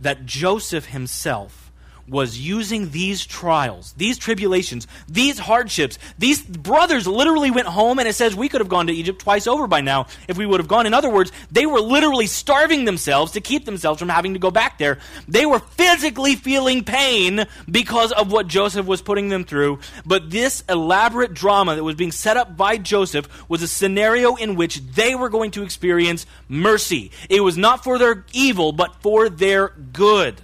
that 0.00 0.26
Joseph 0.26 0.86
himself 0.86 1.67
was 2.08 2.38
using 2.38 2.90
these 2.90 3.24
trials, 3.24 3.92
these 3.96 4.18
tribulations, 4.18 4.86
these 5.08 5.38
hardships. 5.38 5.98
These 6.18 6.42
brothers 6.42 7.06
literally 7.06 7.50
went 7.50 7.66
home, 7.66 7.98
and 7.98 8.08
it 8.08 8.14
says 8.14 8.34
we 8.34 8.48
could 8.48 8.60
have 8.60 8.68
gone 8.68 8.86
to 8.86 8.92
Egypt 8.92 9.20
twice 9.20 9.46
over 9.46 9.66
by 9.66 9.80
now 9.80 10.06
if 10.26 10.38
we 10.38 10.46
would 10.46 10.60
have 10.60 10.68
gone. 10.68 10.86
In 10.86 10.94
other 10.94 11.10
words, 11.10 11.32
they 11.50 11.66
were 11.66 11.80
literally 11.80 12.26
starving 12.26 12.84
themselves 12.84 13.32
to 13.32 13.40
keep 13.40 13.64
themselves 13.64 13.98
from 13.98 14.08
having 14.08 14.34
to 14.34 14.38
go 14.38 14.50
back 14.50 14.78
there. 14.78 14.98
They 15.26 15.46
were 15.46 15.58
physically 15.58 16.36
feeling 16.36 16.84
pain 16.84 17.46
because 17.70 18.12
of 18.12 18.32
what 18.32 18.46
Joseph 18.46 18.86
was 18.86 19.02
putting 19.02 19.28
them 19.28 19.44
through. 19.44 19.80
But 20.04 20.30
this 20.30 20.64
elaborate 20.68 21.34
drama 21.34 21.74
that 21.74 21.84
was 21.84 21.96
being 21.96 22.12
set 22.12 22.36
up 22.36 22.56
by 22.56 22.78
Joseph 22.78 23.28
was 23.48 23.62
a 23.62 23.68
scenario 23.68 24.34
in 24.36 24.56
which 24.56 24.80
they 24.80 25.14
were 25.14 25.28
going 25.28 25.50
to 25.52 25.62
experience 25.62 26.26
mercy. 26.48 27.10
It 27.28 27.40
was 27.40 27.56
not 27.56 27.84
for 27.84 27.98
their 27.98 28.24
evil, 28.32 28.72
but 28.72 29.02
for 29.02 29.28
their 29.28 29.68
good. 29.68 30.40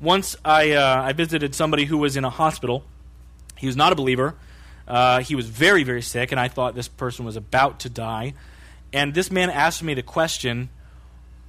Once 0.00 0.36
I, 0.44 0.72
uh, 0.72 1.02
I 1.02 1.12
visited 1.12 1.54
somebody 1.54 1.84
who 1.84 1.98
was 1.98 2.16
in 2.16 2.24
a 2.24 2.30
hospital. 2.30 2.84
He 3.56 3.66
was 3.66 3.76
not 3.76 3.92
a 3.92 3.96
believer. 3.96 4.34
Uh, 4.86 5.20
he 5.20 5.34
was 5.34 5.48
very, 5.48 5.82
very 5.82 6.02
sick, 6.02 6.30
and 6.32 6.40
I 6.40 6.48
thought 6.48 6.74
this 6.74 6.88
person 6.88 7.24
was 7.24 7.36
about 7.36 7.80
to 7.80 7.90
die. 7.90 8.34
And 8.92 9.12
this 9.12 9.30
man 9.30 9.50
asked 9.50 9.82
me 9.82 9.94
the 9.94 10.02
question, 10.02 10.70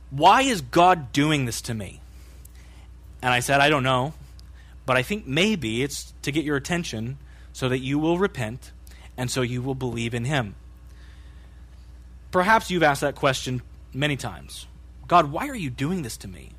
Why 0.09 0.41
is 0.41 0.62
God 0.62 1.13
doing 1.13 1.45
this 1.45 1.62
to 1.62 1.73
me? 1.73 2.01
And 3.21 3.33
I 3.33 3.39
said, 3.39 3.59
I 3.59 3.69
don't 3.69 3.83
know, 3.83 4.13
but 4.85 4.97
I 4.97 5.03
think 5.03 5.27
maybe 5.27 5.83
it's 5.83 6.13
to 6.23 6.31
get 6.31 6.43
your 6.43 6.57
attention 6.57 7.17
so 7.53 7.69
that 7.69 7.79
you 7.79 7.99
will 7.99 8.17
repent 8.17 8.71
and 9.17 9.29
so 9.29 9.41
you 9.41 9.62
will 9.62 9.75
believe 9.75 10.13
in 10.13 10.25
Him. 10.25 10.55
Perhaps 12.31 12.71
you've 12.71 12.83
asked 12.83 13.01
that 13.01 13.15
question 13.15 13.62
many 13.93 14.15
times 14.15 14.65
God, 15.07 15.31
why 15.31 15.47
are 15.47 15.55
you 15.55 15.69
doing 15.69 16.03
this 16.03 16.17
to 16.17 16.27
me? 16.27 16.51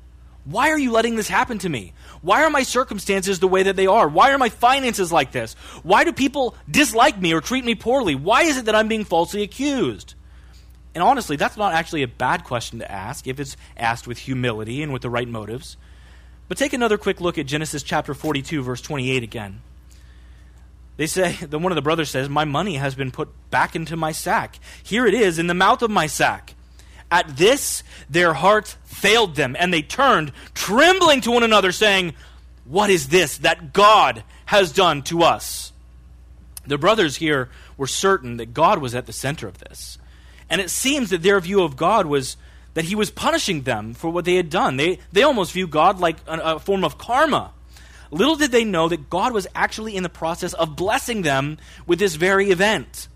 Why 0.43 0.71
are 0.71 0.79
you 0.79 0.91
letting 0.91 1.15
this 1.15 1.27
happen 1.27 1.59
to 1.59 1.69
me? 1.69 1.93
Why 2.21 2.43
are 2.43 2.49
my 2.49 2.63
circumstances 2.63 3.39
the 3.39 3.47
way 3.47 3.63
that 3.63 3.75
they 3.75 3.87
are? 3.87 4.07
Why 4.07 4.31
are 4.31 4.37
my 4.37 4.49
finances 4.49 5.11
like 5.11 5.31
this? 5.31 5.53
Why 5.83 6.03
do 6.03 6.11
people 6.11 6.55
dislike 6.69 7.19
me 7.19 7.33
or 7.33 7.41
treat 7.41 7.63
me 7.63 7.75
poorly? 7.75 8.15
Why 8.15 8.43
is 8.43 8.57
it 8.57 8.65
that 8.65 8.75
I'm 8.75 8.87
being 8.87 9.05
falsely 9.05 9.43
accused? 9.43 10.15
And 10.93 11.03
honestly, 11.03 11.35
that's 11.35 11.57
not 11.57 11.73
actually 11.73 12.03
a 12.03 12.07
bad 12.07 12.43
question 12.43 12.79
to 12.79 12.91
ask 12.91 13.27
if 13.27 13.39
it's 13.39 13.55
asked 13.77 14.07
with 14.07 14.17
humility 14.17 14.81
and 14.81 14.91
with 14.91 15.03
the 15.03 15.09
right 15.09 15.27
motives. 15.27 15.77
But 16.47 16.57
take 16.57 16.73
another 16.73 16.97
quick 16.97 17.21
look 17.21 17.37
at 17.37 17.45
Genesis 17.45 17.83
chapter 17.83 18.13
42, 18.13 18.63
verse 18.63 18.81
28 18.81 19.23
again. 19.23 19.61
They 20.97 21.07
say, 21.07 21.33
the, 21.41 21.59
one 21.59 21.71
of 21.71 21.77
the 21.77 21.81
brothers 21.81 22.09
says, 22.09 22.29
My 22.29 22.45
money 22.45 22.75
has 22.75 22.95
been 22.95 23.11
put 23.11 23.29
back 23.51 23.75
into 23.75 23.95
my 23.95 24.11
sack. 24.11 24.59
Here 24.83 25.05
it 25.05 25.13
is 25.13 25.39
in 25.39 25.47
the 25.47 25.53
mouth 25.53 25.81
of 25.81 25.91
my 25.91 26.07
sack. 26.07 26.55
At 27.11 27.35
this, 27.35 27.83
their 28.09 28.33
hearts 28.33 28.77
failed 28.85 29.35
them, 29.35 29.55
and 29.59 29.73
they 29.73 29.81
turned, 29.81 30.31
trembling 30.53 31.21
to 31.21 31.31
one 31.31 31.43
another, 31.43 31.73
saying, 31.73 32.13
What 32.65 32.89
is 32.89 33.09
this 33.09 33.37
that 33.39 33.73
God 33.73 34.23
has 34.45 34.71
done 34.71 35.01
to 35.03 35.23
us? 35.23 35.73
The 36.65 36.77
brothers 36.77 37.17
here 37.17 37.49
were 37.77 37.87
certain 37.87 38.37
that 38.37 38.53
God 38.53 38.79
was 38.79 38.95
at 38.95 39.07
the 39.07 39.13
center 39.13 39.47
of 39.47 39.57
this. 39.57 39.97
And 40.49 40.61
it 40.61 40.69
seems 40.69 41.09
that 41.09 41.23
their 41.23 41.39
view 41.39 41.63
of 41.63 41.75
God 41.75 42.05
was 42.05 42.37
that 42.73 42.85
he 42.85 42.95
was 42.95 43.11
punishing 43.11 43.63
them 43.63 43.93
for 43.93 44.09
what 44.09 44.25
they 44.25 44.35
had 44.35 44.49
done. 44.49 44.77
They, 44.77 44.99
they 45.11 45.23
almost 45.23 45.51
view 45.51 45.67
God 45.67 45.99
like 45.99 46.17
a, 46.27 46.55
a 46.55 46.59
form 46.59 46.83
of 46.83 46.97
karma. 46.97 47.51
Little 48.11 48.35
did 48.35 48.51
they 48.51 48.63
know 48.63 48.89
that 48.89 49.09
God 49.09 49.33
was 49.33 49.47
actually 49.55 49.95
in 49.95 50.03
the 50.03 50.09
process 50.09 50.53
of 50.53 50.75
blessing 50.75 51.21
them 51.21 51.57
with 51.85 51.99
this 51.99 52.15
very 52.15 52.51
event. 52.51 53.07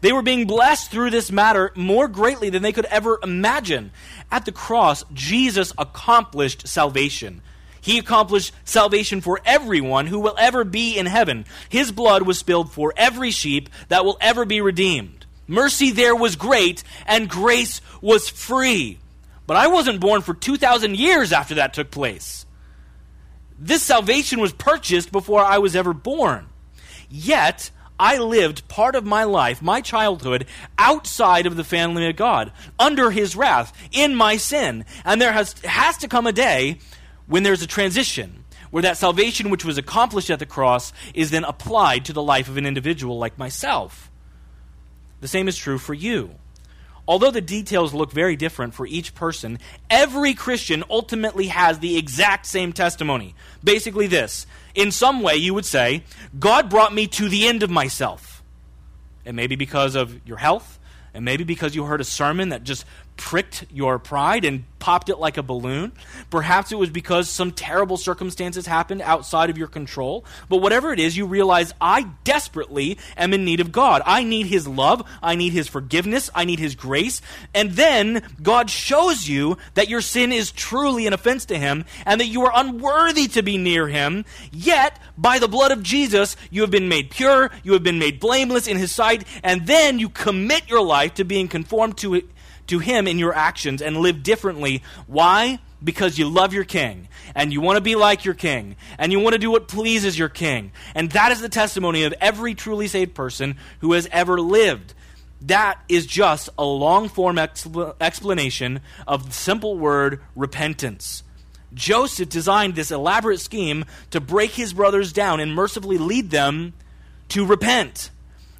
They 0.00 0.12
were 0.12 0.22
being 0.22 0.46
blessed 0.46 0.90
through 0.90 1.10
this 1.10 1.30
matter 1.30 1.72
more 1.74 2.08
greatly 2.08 2.50
than 2.50 2.62
they 2.62 2.72
could 2.72 2.86
ever 2.86 3.18
imagine. 3.22 3.90
At 4.30 4.44
the 4.44 4.52
cross, 4.52 5.04
Jesus 5.12 5.72
accomplished 5.76 6.66
salvation. 6.66 7.42
He 7.80 7.98
accomplished 7.98 8.52
salvation 8.64 9.20
for 9.20 9.40
everyone 9.44 10.06
who 10.06 10.20
will 10.20 10.36
ever 10.38 10.64
be 10.64 10.96
in 10.96 11.06
heaven. 11.06 11.46
His 11.68 11.92
blood 11.92 12.22
was 12.22 12.38
spilled 12.38 12.72
for 12.72 12.92
every 12.96 13.30
sheep 13.30 13.68
that 13.88 14.04
will 14.04 14.18
ever 14.20 14.44
be 14.44 14.60
redeemed. 14.60 15.26
Mercy 15.46 15.90
there 15.90 16.14
was 16.14 16.36
great, 16.36 16.84
and 17.06 17.28
grace 17.28 17.80
was 18.00 18.28
free. 18.28 18.98
But 19.46 19.56
I 19.56 19.66
wasn't 19.66 20.00
born 20.00 20.22
for 20.22 20.32
2,000 20.32 20.96
years 20.96 21.32
after 21.32 21.56
that 21.56 21.74
took 21.74 21.90
place. 21.90 22.46
This 23.58 23.82
salvation 23.82 24.40
was 24.40 24.52
purchased 24.52 25.10
before 25.10 25.42
I 25.42 25.58
was 25.58 25.74
ever 25.74 25.92
born. 25.92 26.46
Yet, 27.10 27.70
I 28.00 28.16
lived 28.16 28.66
part 28.66 28.94
of 28.94 29.04
my 29.04 29.24
life, 29.24 29.60
my 29.60 29.82
childhood, 29.82 30.46
outside 30.78 31.44
of 31.44 31.56
the 31.56 31.64
family 31.64 32.08
of 32.08 32.16
God, 32.16 32.50
under 32.78 33.10
His 33.10 33.36
wrath, 33.36 33.76
in 33.92 34.14
my 34.14 34.38
sin. 34.38 34.86
And 35.04 35.20
there 35.20 35.32
has, 35.32 35.52
has 35.60 35.98
to 35.98 36.08
come 36.08 36.26
a 36.26 36.32
day 36.32 36.78
when 37.26 37.42
there's 37.42 37.60
a 37.60 37.66
transition, 37.66 38.44
where 38.70 38.82
that 38.84 38.96
salvation 38.96 39.50
which 39.50 39.66
was 39.66 39.76
accomplished 39.76 40.30
at 40.30 40.38
the 40.38 40.46
cross 40.46 40.94
is 41.12 41.30
then 41.30 41.44
applied 41.44 42.06
to 42.06 42.14
the 42.14 42.22
life 42.22 42.48
of 42.48 42.56
an 42.56 42.64
individual 42.64 43.18
like 43.18 43.36
myself. 43.36 44.10
The 45.20 45.28
same 45.28 45.46
is 45.46 45.58
true 45.58 45.76
for 45.76 45.92
you. 45.92 46.36
Although 47.06 47.30
the 47.30 47.42
details 47.42 47.92
look 47.92 48.12
very 48.12 48.36
different 48.36 48.72
for 48.72 48.86
each 48.86 49.14
person, 49.14 49.58
every 49.90 50.32
Christian 50.32 50.84
ultimately 50.88 51.48
has 51.48 51.80
the 51.80 51.98
exact 51.98 52.46
same 52.46 52.72
testimony. 52.72 53.34
Basically, 53.62 54.06
this 54.06 54.46
in 54.74 54.90
some 54.90 55.22
way, 55.22 55.36
you 55.36 55.54
would 55.54 55.66
say, 55.66 56.04
God 56.38 56.68
brought 56.68 56.94
me 56.94 57.06
to 57.08 57.28
the 57.28 57.46
end 57.46 57.62
of 57.62 57.70
myself. 57.70 58.42
And 59.24 59.36
maybe 59.36 59.56
because 59.56 59.94
of 59.94 60.26
your 60.26 60.38
health, 60.38 60.78
and 61.12 61.24
maybe 61.24 61.44
because 61.44 61.74
you 61.74 61.84
heard 61.84 62.00
a 62.00 62.04
sermon 62.04 62.50
that 62.50 62.62
just 62.64 62.84
pricked 63.20 63.66
your 63.70 63.98
pride 63.98 64.46
and 64.46 64.64
popped 64.78 65.10
it 65.10 65.18
like 65.18 65.36
a 65.36 65.42
balloon. 65.42 65.92
Perhaps 66.30 66.72
it 66.72 66.76
was 66.76 66.88
because 66.88 67.28
some 67.28 67.52
terrible 67.52 67.98
circumstances 67.98 68.66
happened 68.66 69.02
outside 69.02 69.50
of 69.50 69.58
your 69.58 69.68
control. 69.68 70.24
But 70.48 70.62
whatever 70.62 70.90
it 70.90 70.98
is, 70.98 71.18
you 71.18 71.26
realize 71.26 71.74
I 71.82 72.06
desperately 72.24 72.96
am 73.18 73.34
in 73.34 73.44
need 73.44 73.60
of 73.60 73.72
God. 73.72 74.00
I 74.06 74.24
need 74.24 74.46
His 74.46 74.66
love. 74.66 75.06
I 75.22 75.34
need 75.34 75.52
His 75.52 75.68
forgiveness. 75.68 76.30
I 76.34 76.46
need 76.46 76.60
His 76.60 76.74
grace. 76.74 77.20
And 77.54 77.72
then 77.72 78.22
God 78.42 78.70
shows 78.70 79.28
you 79.28 79.58
that 79.74 79.90
your 79.90 80.00
sin 80.00 80.32
is 80.32 80.50
truly 80.50 81.06
an 81.06 81.12
offense 81.12 81.44
to 81.46 81.58
Him 81.58 81.84
and 82.06 82.22
that 82.22 82.26
you 82.28 82.46
are 82.46 82.52
unworthy 82.54 83.28
to 83.28 83.42
be 83.42 83.58
near 83.58 83.86
Him. 83.86 84.24
Yet, 84.50 84.98
by 85.18 85.38
the 85.38 85.46
blood 85.46 85.72
of 85.72 85.82
Jesus, 85.82 86.36
you 86.50 86.62
have 86.62 86.70
been 86.70 86.88
made 86.88 87.10
pure. 87.10 87.50
You 87.62 87.74
have 87.74 87.82
been 87.82 87.98
made 87.98 88.18
blameless 88.18 88.66
in 88.66 88.78
His 88.78 88.92
sight. 88.92 89.24
And 89.44 89.66
then 89.66 89.98
you 89.98 90.08
commit 90.08 90.70
your 90.70 90.82
life 90.82 91.14
to 91.14 91.24
being 91.24 91.48
conformed 91.48 91.98
to 91.98 92.14
it 92.14 92.24
to 92.70 92.78
Him 92.78 93.06
in 93.06 93.18
your 93.18 93.34
actions 93.34 93.82
and 93.82 93.98
live 93.98 94.22
differently. 94.22 94.82
Why? 95.06 95.58
Because 95.82 96.18
you 96.18 96.28
love 96.28 96.52
your 96.52 96.64
King 96.64 97.08
and 97.34 97.52
you 97.52 97.60
want 97.60 97.76
to 97.76 97.82
be 97.82 97.94
like 97.94 98.24
your 98.24 98.34
King 98.34 98.76
and 98.98 99.12
you 99.12 99.20
want 99.20 99.34
to 99.34 99.38
do 99.38 99.50
what 99.50 99.68
pleases 99.68 100.18
your 100.18 100.28
King. 100.28 100.72
And 100.94 101.10
that 101.12 101.32
is 101.32 101.40
the 101.40 101.48
testimony 101.48 102.04
of 102.04 102.14
every 102.20 102.54
truly 102.54 102.88
saved 102.88 103.14
person 103.14 103.56
who 103.80 103.92
has 103.92 104.08
ever 104.10 104.40
lived. 104.40 104.94
That 105.42 105.80
is 105.88 106.06
just 106.06 106.50
a 106.58 106.64
long 106.64 107.08
form 107.08 107.36
expl- 107.36 107.94
explanation 108.00 108.80
of 109.06 109.26
the 109.26 109.32
simple 109.32 109.78
word 109.78 110.20
repentance. 110.36 111.22
Joseph 111.72 112.28
designed 112.28 112.74
this 112.74 112.90
elaborate 112.90 113.40
scheme 113.40 113.84
to 114.10 114.20
break 114.20 114.50
his 114.50 114.72
brothers 114.72 115.12
down 115.12 115.40
and 115.40 115.54
mercifully 115.54 115.98
lead 115.98 116.30
them 116.30 116.74
to 117.28 117.46
repent. 117.46 118.10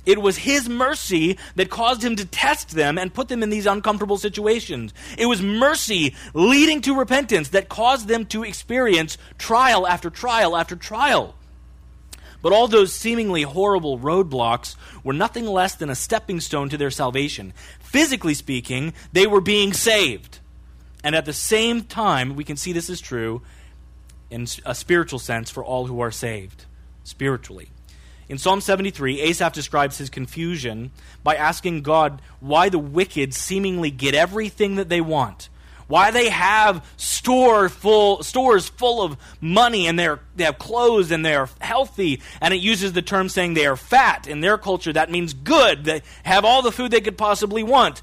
It 0.06 0.20
was 0.20 0.38
his 0.38 0.68
mercy 0.68 1.36
that 1.56 1.68
caused 1.70 2.02
him 2.02 2.16
to 2.16 2.24
test 2.24 2.70
them 2.70 2.96
and 2.96 3.12
put 3.12 3.28
them 3.28 3.42
in 3.42 3.50
these 3.50 3.66
uncomfortable 3.66 4.16
situations. 4.16 4.94
It 5.18 5.26
was 5.26 5.42
mercy 5.42 6.14
leading 6.32 6.80
to 6.82 6.98
repentance 6.98 7.50
that 7.50 7.68
caused 7.68 8.08
them 8.08 8.24
to 8.26 8.42
experience 8.42 9.18
trial 9.38 9.86
after 9.86 10.08
trial 10.08 10.56
after 10.56 10.74
trial. 10.74 11.34
But 12.42 12.52
all 12.52 12.68
those 12.68 12.94
seemingly 12.94 13.42
horrible 13.42 13.98
roadblocks 13.98 14.74
were 15.04 15.12
nothing 15.12 15.44
less 15.44 15.74
than 15.74 15.90
a 15.90 15.94
stepping 15.94 16.40
stone 16.40 16.70
to 16.70 16.78
their 16.78 16.90
salvation. 16.90 17.52
Physically 17.80 18.34
speaking, 18.34 18.94
they 19.12 19.26
were 19.26 19.42
being 19.42 19.74
saved. 19.74 20.38
And 21.04 21.14
at 21.14 21.26
the 21.26 21.32
same 21.34 21.82
time, 21.82 22.36
we 22.36 22.44
can 22.44 22.56
see 22.56 22.72
this 22.72 22.88
is 22.88 23.00
true 23.00 23.42
in 24.30 24.46
a 24.64 24.74
spiritual 24.74 25.18
sense 25.18 25.50
for 25.50 25.64
all 25.64 25.86
who 25.86 26.00
are 26.00 26.10
saved, 26.10 26.64
spiritually. 27.04 27.70
In 28.30 28.38
Psalm 28.38 28.60
73, 28.60 29.22
Asaph 29.22 29.54
describes 29.54 29.98
his 29.98 30.08
confusion 30.08 30.92
by 31.24 31.34
asking 31.34 31.82
God 31.82 32.22
why 32.38 32.68
the 32.68 32.78
wicked 32.78 33.34
seemingly 33.34 33.90
get 33.90 34.14
everything 34.14 34.76
that 34.76 34.88
they 34.88 35.00
want. 35.00 35.48
Why 35.88 36.12
they 36.12 36.28
have 36.28 36.86
store 36.96 37.68
full, 37.68 38.22
stores 38.22 38.68
full 38.68 39.02
of 39.02 39.16
money 39.40 39.88
and 39.88 39.98
they're, 39.98 40.20
they 40.36 40.44
have 40.44 40.60
clothes 40.60 41.10
and 41.10 41.26
they're 41.26 41.48
healthy. 41.60 42.22
And 42.40 42.54
it 42.54 42.58
uses 42.58 42.92
the 42.92 43.02
term 43.02 43.28
saying 43.28 43.54
they 43.54 43.66
are 43.66 43.74
fat. 43.74 44.28
In 44.28 44.42
their 44.42 44.58
culture, 44.58 44.92
that 44.92 45.10
means 45.10 45.34
good. 45.34 45.82
They 45.82 46.02
have 46.22 46.44
all 46.44 46.62
the 46.62 46.70
food 46.70 46.92
they 46.92 47.00
could 47.00 47.18
possibly 47.18 47.64
want. 47.64 48.00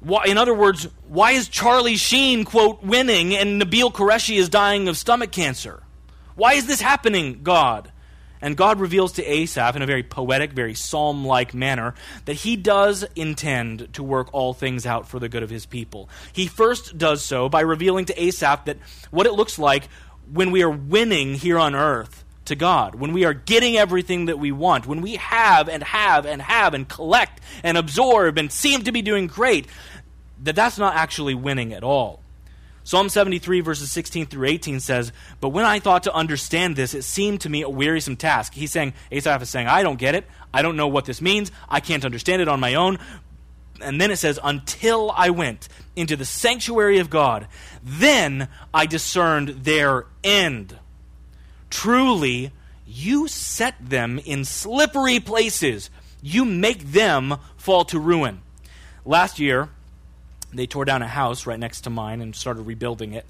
Why, 0.00 0.26
in 0.26 0.36
other 0.36 0.52
words, 0.52 0.86
why 1.08 1.30
is 1.30 1.48
Charlie 1.48 1.96
Sheen, 1.96 2.44
quote, 2.44 2.82
winning 2.82 3.34
and 3.34 3.58
Nabeel 3.58 3.90
Qureshi 3.90 4.36
is 4.36 4.50
dying 4.50 4.86
of 4.86 4.98
stomach 4.98 5.32
cancer? 5.32 5.82
Why 6.34 6.52
is 6.52 6.66
this 6.66 6.82
happening, 6.82 7.40
God? 7.42 7.90
And 8.40 8.56
God 8.56 8.80
reveals 8.80 9.12
to 9.12 9.24
Asaph 9.24 9.76
in 9.76 9.82
a 9.82 9.86
very 9.86 10.02
poetic, 10.02 10.52
very 10.52 10.74
psalm 10.74 11.24
like 11.24 11.54
manner 11.54 11.94
that 12.24 12.34
he 12.34 12.56
does 12.56 13.04
intend 13.16 13.92
to 13.94 14.02
work 14.02 14.28
all 14.32 14.54
things 14.54 14.86
out 14.86 15.08
for 15.08 15.18
the 15.18 15.28
good 15.28 15.42
of 15.42 15.50
his 15.50 15.66
people. 15.66 16.08
He 16.32 16.46
first 16.46 16.98
does 16.98 17.24
so 17.24 17.48
by 17.48 17.60
revealing 17.60 18.04
to 18.06 18.22
Asaph 18.22 18.64
that 18.66 18.78
what 19.10 19.26
it 19.26 19.32
looks 19.32 19.58
like 19.58 19.88
when 20.32 20.50
we 20.50 20.62
are 20.62 20.70
winning 20.70 21.34
here 21.34 21.58
on 21.58 21.74
earth 21.74 22.24
to 22.46 22.54
God, 22.54 22.94
when 22.94 23.12
we 23.12 23.24
are 23.24 23.34
getting 23.34 23.76
everything 23.76 24.26
that 24.26 24.38
we 24.38 24.52
want, 24.52 24.86
when 24.86 25.00
we 25.00 25.16
have 25.16 25.68
and 25.68 25.82
have 25.82 26.26
and 26.26 26.40
have 26.42 26.74
and 26.74 26.88
collect 26.88 27.40
and 27.62 27.76
absorb 27.76 28.38
and 28.38 28.50
seem 28.50 28.82
to 28.84 28.92
be 28.92 29.02
doing 29.02 29.26
great, 29.26 29.66
that 30.42 30.56
that's 30.56 30.78
not 30.78 30.94
actually 30.94 31.34
winning 31.34 31.72
at 31.72 31.84
all. 31.84 32.22
Psalm 32.88 33.10
73, 33.10 33.60
verses 33.60 33.92
16 33.92 34.28
through 34.28 34.48
18 34.48 34.80
says, 34.80 35.12
But 35.42 35.50
when 35.50 35.66
I 35.66 35.78
thought 35.78 36.04
to 36.04 36.14
understand 36.14 36.74
this, 36.74 36.94
it 36.94 37.02
seemed 37.02 37.42
to 37.42 37.50
me 37.50 37.60
a 37.60 37.68
wearisome 37.68 38.16
task. 38.16 38.54
He's 38.54 38.72
saying, 38.72 38.94
Asaph 39.12 39.42
is 39.42 39.50
saying, 39.50 39.66
I 39.66 39.82
don't 39.82 39.98
get 39.98 40.14
it. 40.14 40.24
I 40.54 40.62
don't 40.62 40.74
know 40.74 40.88
what 40.88 41.04
this 41.04 41.20
means. 41.20 41.52
I 41.68 41.80
can't 41.80 42.06
understand 42.06 42.40
it 42.40 42.48
on 42.48 42.60
my 42.60 42.76
own. 42.76 42.98
And 43.82 44.00
then 44.00 44.10
it 44.10 44.16
says, 44.16 44.40
Until 44.42 45.10
I 45.10 45.28
went 45.28 45.68
into 45.96 46.16
the 46.16 46.24
sanctuary 46.24 46.98
of 46.98 47.10
God, 47.10 47.46
then 47.84 48.48
I 48.72 48.86
discerned 48.86 49.48
their 49.64 50.06
end. 50.24 50.78
Truly, 51.68 52.52
you 52.86 53.28
set 53.28 53.74
them 53.86 54.18
in 54.18 54.46
slippery 54.46 55.20
places. 55.20 55.90
You 56.22 56.46
make 56.46 56.92
them 56.92 57.34
fall 57.58 57.84
to 57.84 58.00
ruin. 58.00 58.40
Last 59.04 59.38
year, 59.38 59.68
they 60.52 60.66
tore 60.66 60.84
down 60.84 61.02
a 61.02 61.08
house 61.08 61.46
right 61.46 61.58
next 61.58 61.82
to 61.82 61.90
mine 61.90 62.20
and 62.20 62.34
started 62.34 62.62
rebuilding 62.62 63.12
it. 63.12 63.26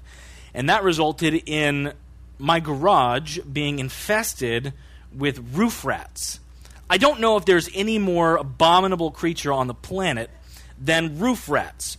And 0.53 0.69
that 0.69 0.83
resulted 0.83 1.43
in 1.45 1.93
my 2.37 2.59
garage 2.59 3.39
being 3.39 3.79
infested 3.79 4.73
with 5.13 5.55
roof 5.55 5.83
rats. 5.83 6.39
I 6.89 6.97
don't 6.97 7.19
know 7.19 7.37
if 7.37 7.45
there's 7.45 7.69
any 7.73 7.99
more 7.99 8.37
abominable 8.37 9.11
creature 9.11 9.53
on 9.53 9.67
the 9.67 9.73
planet 9.73 10.29
than 10.79 11.19
roof 11.19 11.49
rats. 11.49 11.97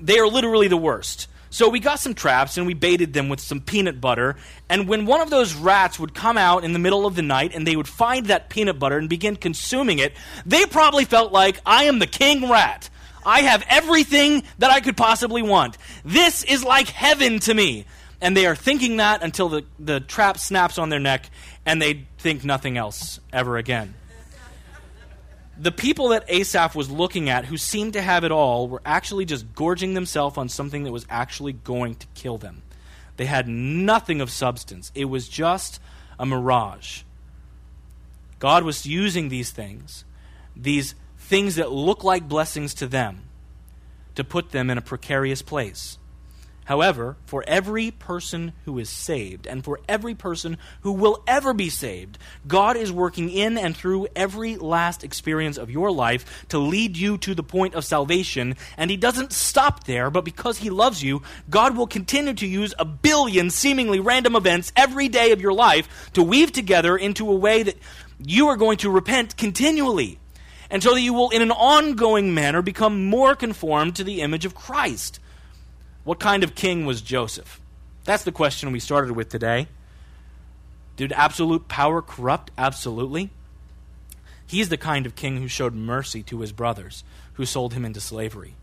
They 0.00 0.18
are 0.18 0.28
literally 0.28 0.68
the 0.68 0.76
worst. 0.76 1.26
So 1.52 1.68
we 1.68 1.80
got 1.80 1.98
some 1.98 2.14
traps 2.14 2.56
and 2.56 2.66
we 2.66 2.74
baited 2.74 3.12
them 3.12 3.28
with 3.28 3.40
some 3.40 3.60
peanut 3.60 4.00
butter. 4.00 4.36
And 4.68 4.86
when 4.88 5.04
one 5.04 5.20
of 5.20 5.30
those 5.30 5.52
rats 5.52 5.98
would 5.98 6.14
come 6.14 6.38
out 6.38 6.62
in 6.62 6.72
the 6.72 6.78
middle 6.78 7.06
of 7.06 7.16
the 7.16 7.22
night 7.22 7.52
and 7.54 7.66
they 7.66 7.74
would 7.74 7.88
find 7.88 8.26
that 8.26 8.48
peanut 8.48 8.78
butter 8.78 8.96
and 8.96 9.08
begin 9.08 9.34
consuming 9.34 9.98
it, 9.98 10.14
they 10.46 10.64
probably 10.66 11.04
felt 11.04 11.32
like, 11.32 11.60
I 11.66 11.84
am 11.84 11.98
the 11.98 12.06
king 12.06 12.48
rat. 12.48 12.88
I 13.24 13.42
have 13.42 13.64
everything 13.68 14.42
that 14.58 14.70
I 14.70 14.80
could 14.80 14.96
possibly 14.96 15.42
want. 15.42 15.76
This 16.04 16.44
is 16.44 16.64
like 16.64 16.88
heaven 16.88 17.38
to 17.40 17.54
me. 17.54 17.86
And 18.20 18.36
they 18.36 18.46
are 18.46 18.56
thinking 18.56 18.98
that 18.98 19.22
until 19.22 19.48
the, 19.48 19.64
the 19.78 20.00
trap 20.00 20.38
snaps 20.38 20.78
on 20.78 20.90
their 20.90 21.00
neck 21.00 21.30
and 21.64 21.80
they 21.80 22.06
think 22.18 22.44
nothing 22.44 22.76
else 22.76 23.18
ever 23.32 23.56
again 23.56 23.94
the 25.60 25.70
people 25.70 26.08
that 26.08 26.24
Asaph 26.26 26.74
was 26.74 26.90
looking 26.90 27.28
at 27.28 27.44
who 27.44 27.58
seemed 27.58 27.92
to 27.92 28.00
have 28.00 28.24
it 28.24 28.32
all 28.32 28.66
were 28.66 28.80
actually 28.84 29.26
just 29.26 29.54
gorging 29.54 29.92
themselves 29.92 30.38
on 30.38 30.48
something 30.48 30.84
that 30.84 30.92
was 30.92 31.04
actually 31.10 31.52
going 31.52 31.96
to 31.96 32.06
kill 32.14 32.38
them. 32.38 32.62
They 33.18 33.26
had 33.26 33.46
nothing 33.46 34.22
of 34.22 34.30
substance, 34.30 34.90
it 34.94 35.04
was 35.04 35.28
just 35.28 35.78
a 36.18 36.24
mirage. 36.24 37.02
God 38.38 38.64
was 38.64 38.86
using 38.86 39.28
these 39.28 39.50
things, 39.50 40.06
these 40.56 40.94
things 41.30 41.54
that 41.54 41.70
look 41.70 42.02
like 42.02 42.28
blessings 42.28 42.74
to 42.74 42.88
them, 42.88 43.22
to 44.16 44.24
put 44.24 44.50
them 44.50 44.68
in 44.68 44.76
a 44.76 44.82
precarious 44.82 45.42
place. 45.42 45.96
However, 46.64 47.16
for 47.24 47.44
every 47.46 47.92
person 47.92 48.52
who 48.64 48.80
is 48.80 48.90
saved, 48.90 49.46
and 49.46 49.64
for 49.64 49.78
every 49.88 50.16
person 50.16 50.58
who 50.80 50.92
will 50.92 51.22
ever 51.28 51.54
be 51.54 51.68
saved, 51.68 52.18
God 52.48 52.76
is 52.76 52.90
working 52.90 53.30
in 53.30 53.56
and 53.58 53.76
through 53.76 54.08
every 54.14 54.56
last 54.56 55.04
experience 55.04 55.56
of 55.56 55.70
your 55.70 55.92
life 55.92 56.46
to 56.48 56.58
lead 56.58 56.96
you 56.96 57.16
to 57.18 57.34
the 57.34 57.44
point 57.44 57.74
of 57.74 57.84
salvation. 57.84 58.56
And 58.76 58.90
He 58.90 58.96
doesn't 58.96 59.32
stop 59.32 59.84
there, 59.84 60.10
but 60.10 60.24
because 60.24 60.58
He 60.58 60.70
loves 60.70 61.02
you, 61.02 61.22
God 61.48 61.76
will 61.76 61.86
continue 61.86 62.34
to 62.34 62.46
use 62.46 62.74
a 62.76 62.84
billion 62.84 63.50
seemingly 63.50 64.00
random 64.00 64.34
events 64.34 64.72
every 64.76 65.08
day 65.08 65.30
of 65.30 65.40
your 65.40 65.54
life 65.54 66.10
to 66.14 66.24
weave 66.24 66.50
together 66.50 66.96
into 66.96 67.30
a 67.30 67.36
way 67.36 67.62
that 67.62 67.78
you 68.18 68.48
are 68.48 68.56
going 68.56 68.78
to 68.78 68.90
repent 68.90 69.36
continually. 69.36 70.19
And 70.70 70.82
so 70.82 70.94
that 70.94 71.00
you 71.00 71.12
will, 71.12 71.30
in 71.30 71.42
an 71.42 71.50
ongoing 71.50 72.32
manner, 72.32 72.62
become 72.62 73.06
more 73.06 73.34
conformed 73.34 73.96
to 73.96 74.04
the 74.04 74.20
image 74.20 74.44
of 74.44 74.54
Christ. 74.54 75.18
What 76.04 76.20
kind 76.20 76.44
of 76.44 76.54
king 76.54 76.86
was 76.86 77.02
Joseph? 77.02 77.60
That's 78.04 78.24
the 78.24 78.32
question 78.32 78.72
we 78.72 78.80
started 78.80 79.12
with 79.12 79.28
today. 79.28 79.68
Did 80.96 81.12
absolute 81.12 81.66
power 81.66 82.02
corrupt? 82.02 82.50
Absolutely. 82.56 83.30
He's 84.46 84.68
the 84.68 84.76
kind 84.76 85.06
of 85.06 85.16
king 85.16 85.36
who 85.38 85.48
showed 85.48 85.74
mercy 85.74 86.22
to 86.24 86.40
his 86.40 86.52
brothers 86.52 87.04
who 87.34 87.46
sold 87.46 87.72
him 87.72 87.84
into 87.84 88.00
slavery. 88.00 88.54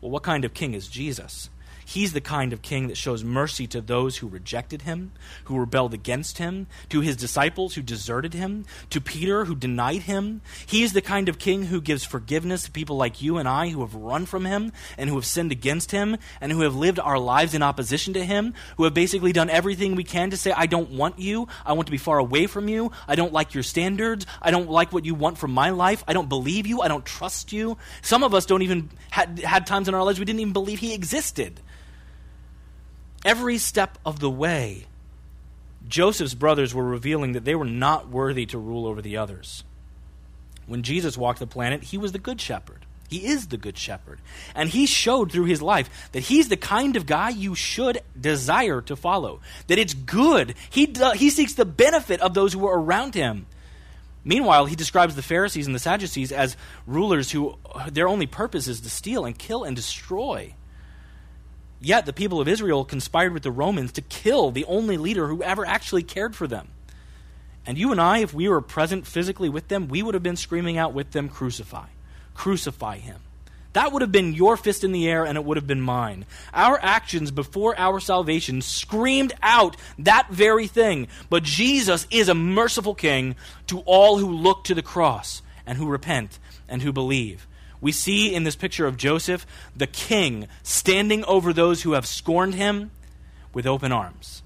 Well, 0.00 0.10
what 0.10 0.22
kind 0.22 0.44
of 0.44 0.54
king 0.54 0.74
is 0.74 0.88
Jesus? 0.88 1.50
He's 1.88 2.12
the 2.12 2.20
kind 2.20 2.52
of 2.52 2.60
king 2.60 2.88
that 2.88 2.98
shows 2.98 3.24
mercy 3.24 3.66
to 3.68 3.80
those 3.80 4.18
who 4.18 4.28
rejected 4.28 4.82
him, 4.82 5.12
who 5.44 5.58
rebelled 5.58 5.94
against 5.94 6.36
him, 6.36 6.66
to 6.90 7.00
his 7.00 7.16
disciples 7.16 7.76
who 7.76 7.80
deserted 7.80 8.34
him, 8.34 8.66
to 8.90 9.00
Peter 9.00 9.46
who 9.46 9.54
denied 9.54 10.02
him. 10.02 10.42
He's 10.66 10.92
the 10.92 11.00
kind 11.00 11.30
of 11.30 11.38
king 11.38 11.62
who 11.64 11.80
gives 11.80 12.04
forgiveness 12.04 12.64
to 12.64 12.70
people 12.70 12.98
like 12.98 13.22
you 13.22 13.38
and 13.38 13.48
I 13.48 13.70
who 13.70 13.80
have 13.80 13.94
run 13.94 14.26
from 14.26 14.44
him 14.44 14.70
and 14.98 15.08
who 15.08 15.16
have 15.16 15.24
sinned 15.24 15.50
against 15.50 15.90
him 15.90 16.18
and 16.42 16.52
who 16.52 16.60
have 16.60 16.76
lived 16.76 17.00
our 17.00 17.18
lives 17.18 17.54
in 17.54 17.62
opposition 17.62 18.12
to 18.12 18.22
him, 18.22 18.52
who 18.76 18.84
have 18.84 18.92
basically 18.92 19.32
done 19.32 19.48
everything 19.48 19.94
we 19.94 20.04
can 20.04 20.28
to 20.28 20.36
say, 20.36 20.52
I 20.52 20.66
don't 20.66 20.90
want 20.90 21.18
you. 21.18 21.48
I 21.64 21.72
want 21.72 21.86
to 21.86 21.92
be 21.92 21.96
far 21.96 22.18
away 22.18 22.46
from 22.48 22.68
you. 22.68 22.92
I 23.08 23.14
don't 23.14 23.32
like 23.32 23.54
your 23.54 23.62
standards. 23.62 24.26
I 24.42 24.50
don't 24.50 24.68
like 24.68 24.92
what 24.92 25.06
you 25.06 25.14
want 25.14 25.38
from 25.38 25.52
my 25.52 25.70
life. 25.70 26.04
I 26.06 26.12
don't 26.12 26.28
believe 26.28 26.66
you. 26.66 26.82
I 26.82 26.88
don't 26.88 27.06
trust 27.06 27.50
you. 27.50 27.78
Some 28.02 28.24
of 28.24 28.34
us 28.34 28.44
don't 28.44 28.60
even 28.60 28.90
had, 29.08 29.38
had 29.38 29.66
times 29.66 29.88
in 29.88 29.94
our 29.94 30.04
lives 30.04 30.18
we 30.18 30.26
didn't 30.26 30.40
even 30.40 30.52
believe 30.52 30.80
he 30.80 30.92
existed. 30.92 31.62
Every 33.24 33.58
step 33.58 33.98
of 34.06 34.20
the 34.20 34.30
way, 34.30 34.86
Joseph's 35.86 36.34
brothers 36.34 36.74
were 36.74 36.84
revealing 36.84 37.32
that 37.32 37.44
they 37.44 37.54
were 37.54 37.64
not 37.64 38.08
worthy 38.08 38.46
to 38.46 38.58
rule 38.58 38.86
over 38.86 39.02
the 39.02 39.16
others. 39.16 39.64
When 40.66 40.82
Jesus 40.82 41.16
walked 41.16 41.38
the 41.38 41.46
planet, 41.46 41.82
he 41.82 41.98
was 41.98 42.12
the 42.12 42.18
good 42.18 42.40
shepherd. 42.40 42.84
He 43.08 43.26
is 43.26 43.48
the 43.48 43.56
good 43.56 43.78
shepherd. 43.78 44.20
And 44.54 44.68
he 44.68 44.84
showed 44.84 45.32
through 45.32 45.46
his 45.46 45.62
life 45.62 46.10
that 46.12 46.24
he's 46.24 46.48
the 46.48 46.58
kind 46.58 46.94
of 46.94 47.06
guy 47.06 47.30
you 47.30 47.54
should 47.54 48.02
desire 48.20 48.82
to 48.82 48.96
follow. 48.96 49.40
That 49.66 49.78
it's 49.78 49.94
good. 49.94 50.54
He, 50.68 50.92
he 51.16 51.30
seeks 51.30 51.54
the 51.54 51.64
benefit 51.64 52.20
of 52.20 52.34
those 52.34 52.52
who 52.52 52.66
are 52.66 52.78
around 52.78 53.14
him. 53.14 53.46
Meanwhile, 54.24 54.66
he 54.66 54.76
describes 54.76 55.16
the 55.16 55.22
Pharisees 55.22 55.64
and 55.66 55.74
the 55.74 55.80
Sadducees 55.80 56.32
as 56.32 56.56
rulers 56.86 57.30
who 57.30 57.56
their 57.90 58.08
only 58.08 58.26
purpose 58.26 58.68
is 58.68 58.82
to 58.82 58.90
steal 58.90 59.24
and 59.24 59.38
kill 59.38 59.64
and 59.64 59.74
destroy. 59.74 60.54
Yet 61.80 62.06
the 62.06 62.12
people 62.12 62.40
of 62.40 62.48
Israel 62.48 62.84
conspired 62.84 63.32
with 63.32 63.42
the 63.42 63.50
Romans 63.50 63.92
to 63.92 64.02
kill 64.02 64.50
the 64.50 64.64
only 64.64 64.96
leader 64.96 65.28
who 65.28 65.42
ever 65.42 65.64
actually 65.64 66.02
cared 66.02 66.34
for 66.34 66.46
them. 66.46 66.68
And 67.66 67.78
you 67.78 67.92
and 67.92 68.00
I, 68.00 68.18
if 68.18 68.32
we 68.32 68.48
were 68.48 68.60
present 68.60 69.06
physically 69.06 69.48
with 69.48 69.68
them, 69.68 69.88
we 69.88 70.02
would 70.02 70.14
have 70.14 70.22
been 70.22 70.36
screaming 70.36 70.78
out 70.78 70.94
with 70.94 71.12
them, 71.12 71.28
Crucify! 71.28 71.86
Crucify 72.34 72.98
him. 72.98 73.20
That 73.74 73.92
would 73.92 74.02
have 74.02 74.12
been 74.12 74.32
your 74.32 74.56
fist 74.56 74.84
in 74.84 74.92
the 74.92 75.08
air, 75.08 75.24
and 75.24 75.36
it 75.36 75.44
would 75.44 75.56
have 75.56 75.66
been 75.66 75.80
mine. 75.80 76.24
Our 76.54 76.78
actions 76.82 77.30
before 77.30 77.78
our 77.78 78.00
salvation 78.00 78.62
screamed 78.62 79.34
out 79.42 79.76
that 79.98 80.28
very 80.30 80.66
thing. 80.66 81.08
But 81.28 81.42
Jesus 81.42 82.06
is 82.10 82.28
a 82.28 82.34
merciful 82.34 82.94
King 82.94 83.36
to 83.66 83.80
all 83.80 84.18
who 84.18 84.32
look 84.32 84.64
to 84.64 84.74
the 84.74 84.82
cross 84.82 85.42
and 85.66 85.76
who 85.76 85.86
repent 85.86 86.38
and 86.68 86.80
who 86.80 86.92
believe. 86.92 87.47
We 87.80 87.92
see 87.92 88.34
in 88.34 88.44
this 88.44 88.56
picture 88.56 88.86
of 88.86 88.96
Joseph 88.96 89.46
the 89.76 89.86
king 89.86 90.48
standing 90.62 91.24
over 91.24 91.52
those 91.52 91.82
who 91.82 91.92
have 91.92 92.06
scorned 92.06 92.54
him 92.54 92.90
with 93.52 93.66
open 93.66 93.92
arms. 93.92 94.42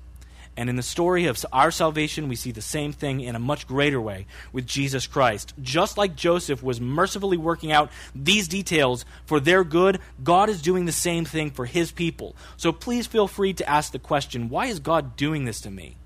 And 0.54 0.68
in 0.68 0.76
the 0.76 0.82
story 0.82 1.24
of 1.26 1.42
our 1.50 1.70
salvation, 1.70 2.28
we 2.28 2.36
see 2.36 2.50
the 2.50 2.60
same 2.60 2.92
thing 2.92 3.20
in 3.20 3.34
a 3.34 3.38
much 3.38 3.66
greater 3.66 4.00
way 4.00 4.26
with 4.52 4.66
Jesus 4.66 5.06
Christ. 5.06 5.54
Just 5.62 5.96
like 5.96 6.14
Joseph 6.14 6.62
was 6.62 6.78
mercifully 6.78 7.38
working 7.38 7.72
out 7.72 7.90
these 8.14 8.48
details 8.48 9.06
for 9.24 9.40
their 9.40 9.64
good, 9.64 9.98
God 10.22 10.50
is 10.50 10.60
doing 10.60 10.84
the 10.84 10.92
same 10.92 11.24
thing 11.24 11.50
for 11.50 11.64
his 11.64 11.90
people. 11.90 12.36
So 12.58 12.70
please 12.70 13.06
feel 13.06 13.28
free 13.28 13.54
to 13.54 13.68
ask 13.68 13.92
the 13.92 13.98
question 13.98 14.50
why 14.50 14.66
is 14.66 14.78
God 14.78 15.16
doing 15.16 15.46
this 15.46 15.62
to 15.62 15.70
me? 15.70 15.96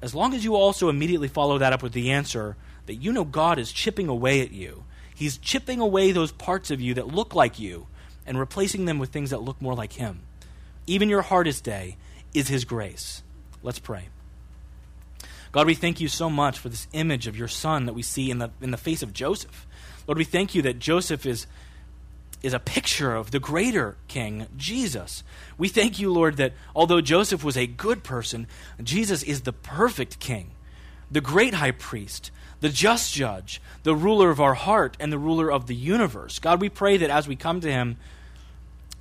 As 0.00 0.14
long 0.14 0.32
as 0.32 0.44
you 0.44 0.56
also 0.56 0.88
immediately 0.88 1.28
follow 1.28 1.58
that 1.58 1.74
up 1.74 1.82
with 1.82 1.92
the 1.92 2.12
answer 2.12 2.56
that 2.86 2.94
you 2.94 3.12
know 3.12 3.24
God 3.24 3.58
is 3.58 3.72
chipping 3.72 4.08
away 4.08 4.40
at 4.40 4.52
you 4.52 4.84
He's 5.16 5.38
chipping 5.38 5.80
away 5.80 6.12
those 6.12 6.30
parts 6.30 6.70
of 6.70 6.78
you 6.78 6.92
that 6.94 7.08
look 7.08 7.34
like 7.34 7.58
you 7.58 7.86
and 8.26 8.38
replacing 8.38 8.84
them 8.84 8.98
with 8.98 9.08
things 9.08 9.30
that 9.30 9.40
look 9.40 9.60
more 9.62 9.74
like 9.74 9.94
Him. 9.94 10.20
Even 10.86 11.08
your 11.08 11.22
hardest 11.22 11.64
day 11.64 11.96
is 12.34 12.48
His 12.48 12.66
grace. 12.66 13.22
Let's 13.62 13.78
pray. 13.78 14.10
God, 15.52 15.66
we 15.66 15.74
thank 15.74 16.02
you 16.02 16.08
so 16.08 16.28
much 16.28 16.58
for 16.58 16.68
this 16.68 16.86
image 16.92 17.26
of 17.26 17.36
your 17.36 17.48
son 17.48 17.86
that 17.86 17.94
we 17.94 18.02
see 18.02 18.30
in 18.30 18.40
the, 18.40 18.50
in 18.60 18.72
the 18.72 18.76
face 18.76 19.02
of 19.02 19.14
Joseph. 19.14 19.66
Lord, 20.06 20.18
we 20.18 20.24
thank 20.24 20.54
you 20.54 20.60
that 20.60 20.80
Joseph 20.80 21.24
is, 21.24 21.46
is 22.42 22.52
a 22.52 22.58
picture 22.58 23.14
of 23.14 23.30
the 23.30 23.40
greater 23.40 23.96
king, 24.08 24.48
Jesus. 24.54 25.24
We 25.56 25.68
thank 25.68 25.98
you, 25.98 26.12
Lord, 26.12 26.36
that 26.36 26.52
although 26.74 27.00
Joseph 27.00 27.42
was 27.42 27.56
a 27.56 27.66
good 27.66 28.04
person, 28.04 28.48
Jesus 28.82 29.22
is 29.22 29.40
the 29.40 29.54
perfect 29.54 30.18
king, 30.18 30.50
the 31.10 31.22
great 31.22 31.54
high 31.54 31.70
priest, 31.70 32.30
the 32.60 32.68
just 32.68 33.12
judge, 33.14 33.60
the 33.82 33.94
ruler 33.94 34.30
of 34.30 34.40
our 34.40 34.54
heart, 34.54 34.96
and 34.98 35.12
the 35.12 35.18
ruler 35.18 35.50
of 35.50 35.66
the 35.66 35.74
universe. 35.74 36.38
God, 36.38 36.60
we 36.60 36.68
pray 36.68 36.96
that 36.96 37.10
as 37.10 37.28
we 37.28 37.36
come 37.36 37.60
to 37.60 37.70
him, 37.70 37.96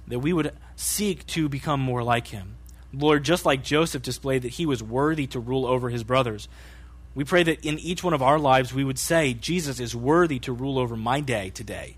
that 0.08 0.20
we 0.20 0.34
would 0.34 0.54
seek 0.76 1.26
to 1.28 1.50
become 1.50 1.80
more 1.80 2.04
like 2.04 2.28
him. 2.28 2.56
Lord, 2.94 3.24
just 3.24 3.46
like 3.46 3.64
Joseph 3.64 4.02
displayed 4.02 4.44
that 4.44 4.54
he 4.54 4.66
was 4.66 4.82
worthy 4.82 5.28
to 5.28 5.40
rule 5.40 5.66
over 5.66 5.90
his 5.90 6.04
brothers, 6.04 6.48
we 7.14 7.24
pray 7.24 7.44
that 7.44 7.66
in 7.66 7.80
each 7.80 8.04
one 8.04 8.14
of 8.14 8.22
our 8.22 8.40
lives 8.40 8.74
we 8.74 8.84
would 8.84 9.00
say, 9.00 9.34
Jesus 9.34 9.80
is 9.80 9.96
worthy 9.96 10.40
to 10.40 10.54
rule 10.54 10.78
over 10.78 10.96
my 10.96 11.22
day 11.22 11.50
today. 11.50 11.98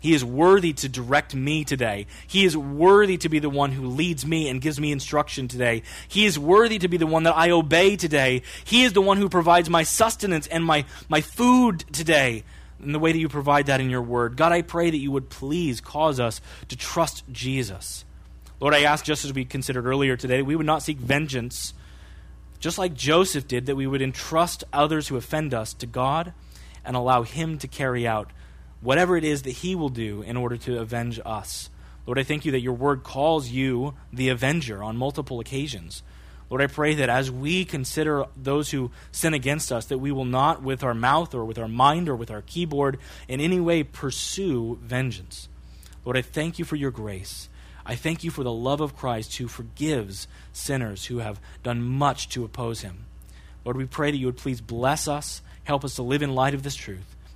He 0.00 0.14
is 0.14 0.24
worthy 0.24 0.72
to 0.74 0.88
direct 0.88 1.34
me 1.34 1.64
today. 1.64 2.06
He 2.26 2.44
is 2.44 2.56
worthy 2.56 3.16
to 3.18 3.28
be 3.28 3.38
the 3.38 3.50
one 3.50 3.72
who 3.72 3.86
leads 3.86 4.26
me 4.26 4.48
and 4.48 4.60
gives 4.60 4.78
me 4.78 4.92
instruction 4.92 5.48
today. 5.48 5.82
He 6.06 6.26
is 6.26 6.38
worthy 6.38 6.78
to 6.78 6.88
be 6.88 6.96
the 6.96 7.06
one 7.06 7.22
that 7.22 7.36
I 7.36 7.50
obey 7.50 7.96
today. 7.96 8.42
He 8.64 8.84
is 8.84 8.92
the 8.92 9.00
one 9.00 9.16
who 9.16 9.28
provides 9.28 9.70
my 9.70 9.82
sustenance 9.82 10.46
and 10.46 10.64
my, 10.64 10.84
my 11.08 11.22
food 11.22 11.84
today 11.92 12.44
in 12.82 12.92
the 12.92 12.98
way 12.98 13.12
that 13.12 13.18
you 13.18 13.28
provide 13.28 13.66
that 13.66 13.80
in 13.80 13.90
your 13.90 14.02
word. 14.02 14.36
God, 14.36 14.52
I 14.52 14.62
pray 14.62 14.90
that 14.90 14.98
you 14.98 15.10
would 15.10 15.30
please 15.30 15.80
cause 15.80 16.20
us 16.20 16.40
to 16.68 16.76
trust 16.76 17.24
Jesus. 17.32 18.04
Lord, 18.60 18.74
I 18.74 18.82
ask, 18.82 19.04
just 19.04 19.24
as 19.24 19.32
we 19.32 19.44
considered 19.44 19.86
earlier 19.86 20.16
today, 20.16 20.42
we 20.42 20.56
would 20.56 20.66
not 20.66 20.82
seek 20.82 20.98
vengeance, 20.98 21.74
just 22.58 22.78
like 22.78 22.94
Joseph 22.94 23.48
did, 23.48 23.66
that 23.66 23.76
we 23.76 23.86
would 23.86 24.02
entrust 24.02 24.64
others 24.72 25.08
who 25.08 25.16
offend 25.16 25.52
us 25.52 25.74
to 25.74 25.86
God 25.86 26.32
and 26.84 26.96
allow 26.96 27.22
Him 27.22 27.58
to 27.58 27.68
carry 27.68 28.06
out 28.06 28.30
whatever 28.80 29.16
it 29.16 29.24
is 29.24 29.42
that 29.42 29.50
He 29.50 29.74
will 29.74 29.88
do 29.88 30.22
in 30.22 30.36
order 30.36 30.56
to 30.58 30.78
avenge 30.78 31.20
us. 31.24 31.70
Lord, 32.06 32.18
I 32.18 32.22
thank 32.22 32.44
you 32.44 32.52
that 32.52 32.60
your 32.60 32.74
word 32.74 33.02
calls 33.02 33.48
you 33.48 33.94
the 34.12 34.28
avenger 34.28 34.82
on 34.82 34.96
multiple 34.96 35.40
occasions. 35.40 36.02
Lord, 36.48 36.62
I 36.62 36.68
pray 36.68 36.94
that 36.94 37.08
as 37.08 37.30
we 37.30 37.64
consider 37.64 38.26
those 38.36 38.70
who 38.70 38.92
sin 39.10 39.34
against 39.34 39.72
us, 39.72 39.86
that 39.86 39.98
we 39.98 40.12
will 40.12 40.24
not, 40.24 40.62
with 40.62 40.84
our 40.84 40.94
mouth 40.94 41.34
or 41.34 41.44
with 41.44 41.58
our 41.58 41.66
mind 41.66 42.08
or 42.08 42.14
with 42.14 42.30
our 42.30 42.42
keyboard, 42.42 42.98
in 43.26 43.40
any 43.40 43.58
way 43.58 43.82
pursue 43.82 44.78
vengeance. 44.80 45.48
Lord, 46.04 46.16
I 46.16 46.22
thank 46.22 46.60
you 46.60 46.64
for 46.64 46.76
your 46.76 46.92
grace. 46.92 47.48
I 47.84 47.96
thank 47.96 48.22
you 48.22 48.30
for 48.30 48.44
the 48.44 48.52
love 48.52 48.80
of 48.80 48.96
Christ 48.96 49.36
who 49.38 49.48
forgives 49.48 50.28
sinners 50.52 51.06
who 51.06 51.18
have 51.18 51.40
done 51.64 51.82
much 51.82 52.28
to 52.30 52.44
oppose 52.44 52.82
him. 52.82 53.06
Lord, 53.64 53.76
we 53.76 53.86
pray 53.86 54.12
that 54.12 54.16
you 54.16 54.26
would 54.26 54.36
please 54.36 54.60
bless 54.60 55.08
us, 55.08 55.42
help 55.64 55.84
us 55.84 55.96
to 55.96 56.02
live 56.02 56.22
in 56.22 56.34
light 56.34 56.54
of 56.54 56.62
this 56.62 56.76
truth. 56.76 57.15